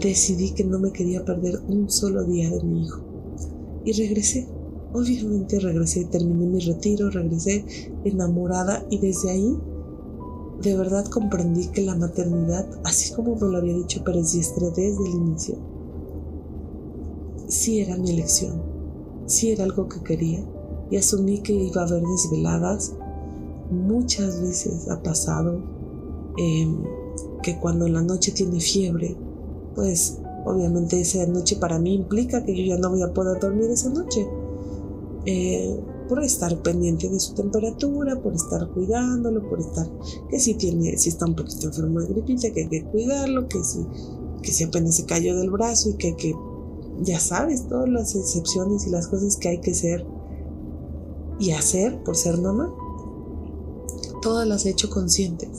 decidí 0.00 0.52
que 0.52 0.64
no 0.64 0.78
me 0.78 0.92
quería 0.92 1.24
perder 1.24 1.60
un 1.68 1.90
solo 1.90 2.24
día 2.24 2.50
de 2.50 2.62
mi 2.62 2.84
hijo. 2.84 3.00
Y 3.84 3.92
regresé. 3.92 4.46
Obviamente 4.92 5.60
regresé, 5.60 6.04
terminé 6.06 6.46
mi 6.46 6.60
retiro, 6.60 7.10
regresé 7.10 7.64
enamorada 8.04 8.84
y 8.90 8.98
desde 8.98 9.30
ahí 9.30 9.56
de 10.62 10.76
verdad 10.76 11.06
comprendí 11.06 11.68
que 11.68 11.82
la 11.82 11.94
maternidad, 11.94 12.66
así 12.84 13.14
como 13.14 13.36
me 13.36 13.48
lo 13.48 13.58
había 13.58 13.74
dicho 13.74 14.02
Pérez 14.04 14.32
Diestre 14.32 14.66
desde 14.70 15.06
el 15.06 15.14
inicio, 15.14 15.56
sí 17.48 17.80
era 17.80 17.96
mi 17.96 18.10
elección, 18.10 18.60
sí 19.26 19.52
era 19.52 19.64
algo 19.64 19.88
que 19.88 20.02
quería 20.02 20.44
y 20.90 20.96
asumí 20.96 21.38
que 21.40 21.52
iba 21.52 21.82
a 21.82 21.86
haber 21.86 22.02
desveladas. 22.02 22.94
Muchas 23.70 24.42
veces 24.42 24.88
ha 24.88 25.00
pasado 25.00 25.60
em, 26.36 26.82
que 27.42 27.58
cuando 27.58 27.86
la 27.86 28.02
noche 28.02 28.32
tiene 28.32 28.60
fiebre, 28.60 29.16
pues 29.76 30.18
obviamente 30.44 31.00
esa 31.00 31.24
noche 31.26 31.56
para 31.56 31.78
mí 31.78 31.94
implica 31.94 32.44
que 32.44 32.56
yo 32.56 32.74
ya 32.74 32.80
no 32.80 32.90
voy 32.90 33.02
a 33.02 33.14
poder 33.14 33.40
dormir 33.40 33.70
esa 33.70 33.90
noche 33.90 34.26
eh, 35.26 35.78
por 36.08 36.22
estar 36.24 36.60
pendiente 36.62 37.08
de 37.08 37.20
su 37.20 37.34
temperatura, 37.34 38.20
por 38.20 38.34
estar 38.34 38.68
cuidándolo, 38.70 39.48
por 39.48 39.60
estar 39.60 39.86
que 40.28 40.40
si 40.40 40.54
tiene, 40.54 40.96
si 40.96 41.10
está 41.10 41.26
un 41.26 41.36
poquito 41.36 41.66
enfermo 41.66 42.00
de 42.00 42.08
gripita, 42.08 42.50
que 42.50 42.62
hay 42.62 42.68
que 42.68 42.84
cuidarlo, 42.84 43.46
que 43.48 43.62
si, 43.62 43.78
que 44.42 44.50
si 44.50 44.64
apenas 44.64 44.96
se 44.96 45.04
cayó 45.04 45.36
del 45.36 45.50
brazo 45.50 45.90
y 45.90 45.94
que, 45.94 46.16
que 46.16 46.34
ya 47.02 47.20
sabes 47.20 47.68
todas 47.68 47.88
las 47.88 48.14
excepciones 48.14 48.86
y 48.86 48.90
las 48.90 49.08
cosas 49.08 49.36
que 49.36 49.48
hay 49.48 49.60
que 49.60 49.72
hacer 49.72 50.06
y 51.38 51.52
hacer 51.52 52.02
por 52.02 52.16
ser 52.16 52.38
mamá, 52.38 52.74
todas 54.22 54.46
las 54.48 54.66
he 54.66 54.70
hecho 54.70 54.90
conscientes 54.90 55.50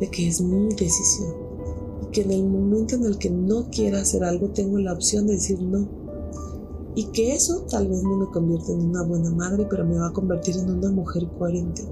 de 0.00 0.08
que 0.08 0.28
es 0.28 0.40
mi 0.40 0.68
decisión 0.74 1.34
y 2.02 2.10
que 2.10 2.22
en 2.22 2.30
el 2.30 2.44
momento 2.44 2.96
en 2.96 3.04
el 3.04 3.18
que 3.18 3.30
no 3.30 3.70
quiera 3.70 4.00
hacer 4.00 4.22
algo 4.22 4.50
tengo 4.50 4.78
la 4.78 4.92
opción 4.92 5.26
de 5.26 5.34
decir 5.34 5.60
no 5.60 5.97
y 6.94 7.04
que 7.06 7.34
eso 7.34 7.64
tal 7.70 7.88
vez 7.88 8.02
no 8.02 8.16
me 8.16 8.26
convierta 8.26 8.72
en 8.72 8.90
una 8.90 9.02
buena 9.02 9.30
madre, 9.30 9.66
pero 9.68 9.84
me 9.84 9.98
va 9.98 10.08
a 10.08 10.12
convertir 10.12 10.56
en 10.56 10.70
una 10.70 10.90
mujer 10.90 11.28
coherente. 11.38 11.82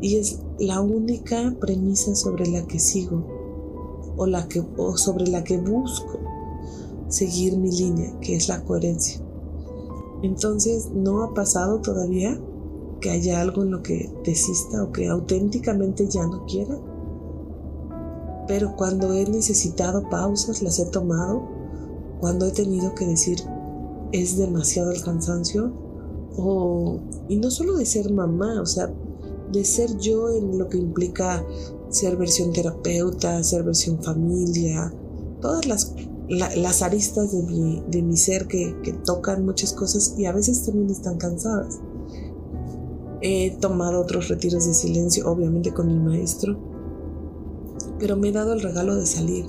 Y 0.00 0.16
es 0.16 0.40
la 0.58 0.80
única 0.80 1.56
premisa 1.60 2.14
sobre 2.14 2.46
la 2.46 2.66
que 2.66 2.78
sigo 2.78 3.24
o, 4.16 4.26
la 4.26 4.48
que, 4.48 4.64
o 4.76 4.96
sobre 4.96 5.28
la 5.28 5.44
que 5.44 5.58
busco 5.58 6.18
seguir 7.08 7.56
mi 7.56 7.70
línea, 7.70 8.18
que 8.20 8.36
es 8.36 8.48
la 8.48 8.64
coherencia. 8.64 9.20
Entonces, 10.22 10.90
no 10.94 11.22
ha 11.22 11.34
pasado 11.34 11.80
todavía 11.80 12.40
que 13.00 13.10
haya 13.10 13.40
algo 13.40 13.62
en 13.62 13.72
lo 13.72 13.82
que 13.82 14.10
desista 14.24 14.82
o 14.82 14.92
que 14.92 15.08
auténticamente 15.08 16.08
ya 16.08 16.26
no 16.26 16.46
quiera. 16.46 16.78
Pero 18.46 18.76
cuando 18.76 19.12
he 19.12 19.26
necesitado 19.26 20.08
pausas, 20.08 20.62
las 20.62 20.78
he 20.78 20.86
tomado. 20.86 21.42
Cuando 22.20 22.46
he 22.46 22.52
tenido 22.52 22.94
que 22.94 23.06
decir, 23.06 23.38
es 24.12 24.36
demasiado 24.36 24.92
el 24.92 25.02
cansancio. 25.02 25.72
O, 26.36 27.00
y 27.28 27.36
no 27.36 27.50
solo 27.50 27.76
de 27.76 27.84
ser 27.84 28.10
mamá, 28.10 28.60
o 28.62 28.66
sea, 28.66 28.92
de 29.52 29.64
ser 29.64 29.98
yo 29.98 30.30
en 30.30 30.58
lo 30.58 30.68
que 30.68 30.78
implica 30.78 31.44
ser 31.90 32.16
versión 32.16 32.52
terapeuta, 32.52 33.42
ser 33.42 33.64
versión 33.64 34.02
familia, 34.02 34.92
todas 35.40 35.66
las 35.66 35.94
las 36.28 36.82
aristas 36.82 37.32
de 37.32 37.42
mi, 37.42 37.82
de 37.88 38.02
mi 38.02 38.16
ser 38.16 38.46
que, 38.46 38.74
que, 38.82 38.92
tocan 38.92 39.44
muchas 39.44 39.72
cosas 39.72 40.14
y 40.16 40.24
a 40.24 40.32
veces 40.32 40.64
también 40.64 40.88
están 40.90 41.18
cansadas. 41.18 41.80
He 43.20 43.50
tomado 43.60 44.00
otros 44.00 44.28
retiros 44.28 44.66
de 44.66 44.74
silencio, 44.74 45.30
obviamente 45.30 45.72
con 45.72 45.88
mi 45.88 45.98
maestro, 45.98 46.58
pero 47.98 48.16
me 48.16 48.28
he 48.28 48.32
dado 48.32 48.52
el 48.54 48.62
regalo 48.62 48.96
de 48.96 49.06
salir, 49.06 49.44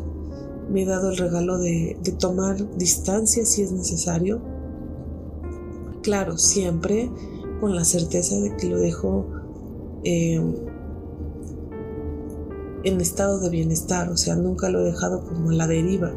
me 0.70 0.84
he 0.84 0.86
dado 0.86 1.09
el 1.09 1.18
regalo 1.18 1.57
de, 1.57 1.97
de 2.03 2.11
tomar 2.11 2.78
distancia 2.78 3.45
si 3.45 3.61
es 3.61 3.72
necesario. 3.72 4.41
Claro, 6.03 6.37
siempre 6.37 7.09
con 7.61 7.75
la 7.77 7.85
certeza 7.85 8.35
de 8.35 8.57
que 8.57 8.67
lo 8.67 8.77
dejo 8.77 9.25
eh, 10.03 10.35
en 12.83 12.99
estado 12.99 13.39
de 13.39 13.49
bienestar, 13.49 14.09
o 14.09 14.17
sea, 14.17 14.35
nunca 14.35 14.69
lo 14.69 14.81
he 14.81 14.91
dejado 14.91 15.23
como 15.23 15.51
a 15.51 15.53
la 15.53 15.65
deriva. 15.65 16.11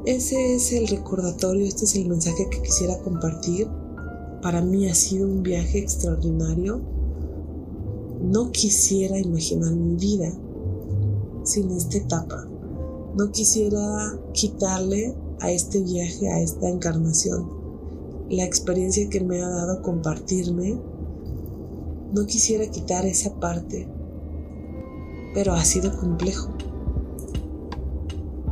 ese 0.04 0.54
es 0.56 0.72
el 0.72 0.88
recordatorio, 0.88 1.64
este 1.64 1.84
es 1.84 1.94
el 1.96 2.08
mensaje 2.08 2.48
que 2.50 2.62
quisiera 2.62 2.98
compartir. 2.98 3.68
Para 4.42 4.60
mí 4.60 4.88
ha 4.88 4.94
sido 4.94 5.26
un 5.26 5.42
viaje 5.42 5.78
extraordinario. 5.78 6.80
No 8.22 8.50
quisiera 8.50 9.18
imaginar 9.18 9.72
mi 9.72 9.96
vida 9.96 10.32
sin 11.44 11.70
esta 11.70 11.98
etapa. 11.98 12.46
No 13.16 13.30
quisiera 13.30 14.18
quitarle 14.32 15.14
a 15.40 15.50
este 15.50 15.80
viaje, 15.80 16.28
a 16.28 16.40
esta 16.40 16.68
encarnación, 16.68 17.50
la 18.30 18.44
experiencia 18.44 19.08
que 19.10 19.20
me 19.20 19.42
ha 19.42 19.48
dado 19.48 19.82
compartirme, 19.82 20.78
no 22.14 22.26
quisiera 22.26 22.66
quitar 22.70 23.04
esa 23.04 23.34
parte, 23.40 23.88
pero 25.34 25.52
ha 25.52 25.64
sido 25.64 25.96
complejo. 25.98 26.50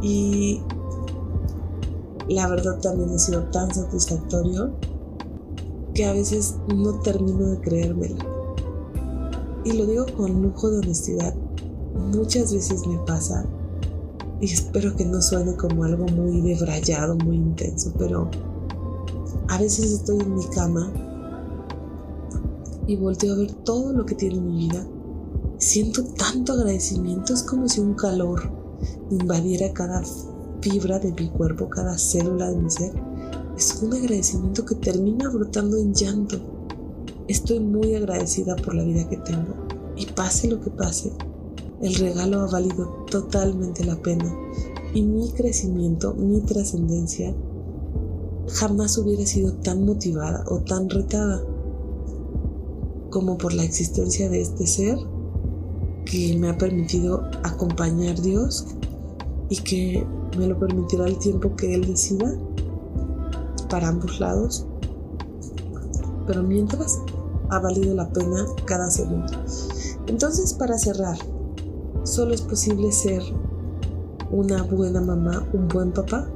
Y 0.03 0.61
la 2.31 2.47
verdad 2.49 2.78
también 2.78 3.11
ha 3.11 3.18
sido 3.18 3.43
tan 3.51 3.74
satisfactorio 3.74 4.70
que 5.95 6.05
a 6.05 6.12
veces 6.12 6.57
no 6.72 7.01
termino 7.01 7.47
de 7.49 7.61
creérmelo. 7.61 8.16
Y 9.64 9.72
lo 9.72 9.85
digo 9.85 10.07
con 10.16 10.41
lujo 10.41 10.70
de 10.70 10.78
honestidad. 10.78 11.35
Muchas 12.14 12.53
veces 12.53 12.87
me 12.87 12.99
pasa 12.99 13.45
y 14.41 14.47
espero 14.47 14.95
que 14.95 15.05
no 15.05 15.20
suene 15.20 15.57
como 15.57 15.85
algo 15.85 16.07
muy 16.07 16.41
debrayado, 16.41 17.16
muy 17.16 17.37
intenso, 17.37 17.93
pero 17.99 18.31
a 19.49 19.59
veces 19.59 19.93
estoy 19.93 20.20
en 20.20 20.35
mi 20.37 20.45
cama 20.47 20.93
y 22.87 22.95
volteo 22.95 23.35
a 23.35 23.39
ver 23.39 23.53
todo 23.64 23.93
lo 23.93 24.07
que 24.07 24.14
tiene 24.14 24.41
mi 24.41 24.68
vida. 24.68 24.87
Siento 25.59 26.05
tanto 26.05 26.53
agradecimiento, 26.53 27.35
es 27.35 27.43
como 27.43 27.68
si 27.68 27.81
un 27.81 27.95
calor 27.95 28.41
invadiera 29.11 29.72
cada 29.74 30.03
fibra 30.61 30.98
de 30.98 31.12
mi 31.12 31.28
cuerpo, 31.30 31.68
cada 31.68 31.96
célula 31.98 32.50
de 32.50 32.56
mi 32.56 32.70
ser. 32.70 32.92
Es 33.56 33.80
un 33.82 33.92
agradecimiento 33.92 34.64
que 34.64 34.74
termina 34.76 35.28
brotando 35.28 35.76
en 35.76 35.92
llanto. 35.94 36.38
Estoy 37.28 37.61
muy 37.61 37.94
agradecida 37.94 38.56
por 38.56 38.74
la 38.74 38.84
vida 38.84 39.08
que 39.08 39.16
tengo 39.18 39.54
y 39.96 40.06
pase 40.06 40.48
lo 40.48 40.61
que 40.61 40.70
pase, 40.70 41.12
el 41.80 41.94
regalo 41.94 42.40
ha 42.40 42.46
valido 42.46 43.06
totalmente 43.11 43.84
la 43.84 43.96
pena 43.96 44.34
y 44.92 45.02
mi 45.02 45.30
crecimiento, 45.32 46.12
mi 46.14 46.40
trascendencia, 46.40 47.34
jamás 48.48 48.98
hubiera 48.98 49.24
sido 49.24 49.54
tan 49.54 49.86
motivada 49.86 50.44
o 50.48 50.58
tan 50.58 50.90
retada 50.90 51.42
como 53.08 53.38
por 53.38 53.54
la 53.54 53.64
existencia 53.64 54.28
de 54.28 54.42
este 54.42 54.66
ser 54.66 54.98
que 56.04 56.36
me 56.38 56.50
ha 56.50 56.58
permitido 56.58 57.22
acompañar 57.42 58.20
Dios 58.20 58.66
y 59.48 59.56
que 59.56 60.06
me 60.39 60.47
lo 60.47 60.59
permitirá 60.59 61.07
el 61.07 61.18
tiempo 61.18 61.55
que 61.57 61.74
Él 61.74 61.87
decida 61.87 62.37
para 63.68 63.89
ambos 63.89 64.20
lados. 64.20 64.66
Pero 66.26 66.43
mientras 66.43 67.01
ha 67.51 67.59
valido 67.59 67.95
la 67.95 68.09
pena 68.12 68.47
cada 68.64 68.91
segundo. 68.91 69.33
Entonces, 70.07 70.55
para 70.55 70.78
cerrar, 70.78 71.16
Solo 72.05 72.33
es 72.33 72.41
posible 72.41 72.91
ser 72.93 73.22
una 74.31 74.62
buena 74.62 75.03
mamá, 75.03 75.47
un 75.53 75.68
buen 75.68 75.93
papá, 75.93 76.31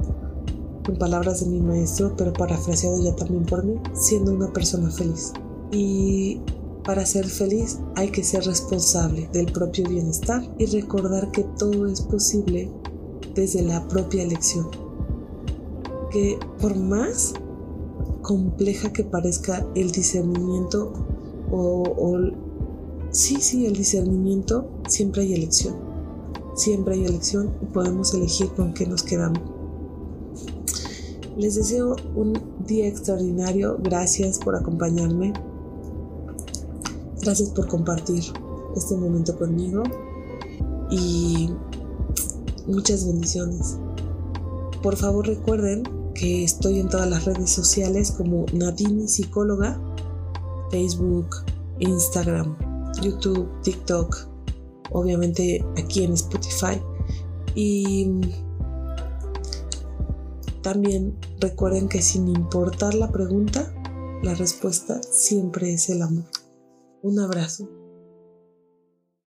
en 0.87 0.97
palabras 0.97 1.39
de 1.39 1.47
mi 1.47 1.59
maestro, 1.59 2.13
pero 2.15 2.31
parafraseado 2.33 3.01
ya 3.03 3.15
también 3.15 3.45
por 3.45 3.65
mí, 3.65 3.73
siendo 3.93 4.31
una 4.31 4.53
persona 4.53 4.91
feliz. 4.91 5.33
Y 5.71 6.39
para 6.83 7.03
ser 7.05 7.25
feliz 7.25 7.79
hay 7.95 8.09
que 8.09 8.23
ser 8.23 8.45
responsable 8.45 9.27
del 9.33 9.51
propio 9.51 9.89
bienestar 9.89 10.43
y 10.59 10.67
recordar 10.67 11.31
que 11.31 11.43
todo 11.57 11.87
es 11.87 12.01
posible 12.01 12.71
desde 13.35 13.61
la 13.61 13.87
propia 13.87 14.23
elección. 14.23 14.69
Que 16.11 16.39
por 16.61 16.75
más 16.75 17.33
compleja 18.21 18.91
que 18.91 19.03
parezca 19.03 19.65
el 19.75 19.91
discernimiento 19.91 20.93
o, 21.51 21.83
o 21.97 22.45
Sí, 23.15 23.37
sí, 23.39 23.65
el 23.65 23.71
discernimiento, 23.71 24.67
siempre 24.89 25.21
hay 25.21 25.33
elección. 25.33 25.73
Siempre 26.53 26.95
hay 26.95 27.05
elección 27.05 27.49
y 27.61 27.65
podemos 27.67 28.13
elegir 28.13 28.49
con 28.49 28.73
qué 28.73 28.85
nos 28.85 29.03
quedamos. 29.03 29.39
Les 31.37 31.55
deseo 31.55 31.95
un 32.13 32.37
día 32.67 32.87
extraordinario. 32.87 33.77
Gracias 33.81 34.37
por 34.37 34.57
acompañarme. 34.57 35.31
Gracias 37.21 37.51
por 37.51 37.69
compartir 37.69 38.21
este 38.75 38.97
momento 38.97 39.37
conmigo. 39.37 39.83
Y 40.91 41.51
muchas 42.67 43.05
bendiciones. 43.05 43.77
Por 44.81 44.95
favor 44.95 45.27
recuerden 45.27 45.83
que 46.13 46.43
estoy 46.43 46.79
en 46.79 46.89
todas 46.89 47.09
las 47.09 47.25
redes 47.25 47.49
sociales 47.49 48.11
como 48.11 48.45
Nadine 48.53 49.07
Psicóloga, 49.07 49.79
Facebook, 50.71 51.27
Instagram, 51.79 52.57
YouTube, 53.01 53.49
TikTok, 53.63 54.27
obviamente 54.91 55.63
aquí 55.77 56.03
en 56.03 56.13
Spotify. 56.13 56.81
Y 57.53 58.21
también 60.61 61.17
recuerden 61.39 61.87
que 61.87 62.01
sin 62.01 62.27
importar 62.27 62.95
la 62.95 63.11
pregunta, 63.11 63.73
la 64.23 64.33
respuesta 64.33 65.01
siempre 65.03 65.73
es 65.73 65.89
el 65.89 66.01
amor. 66.01 66.25
Un 67.01 67.19
abrazo. 67.19 67.84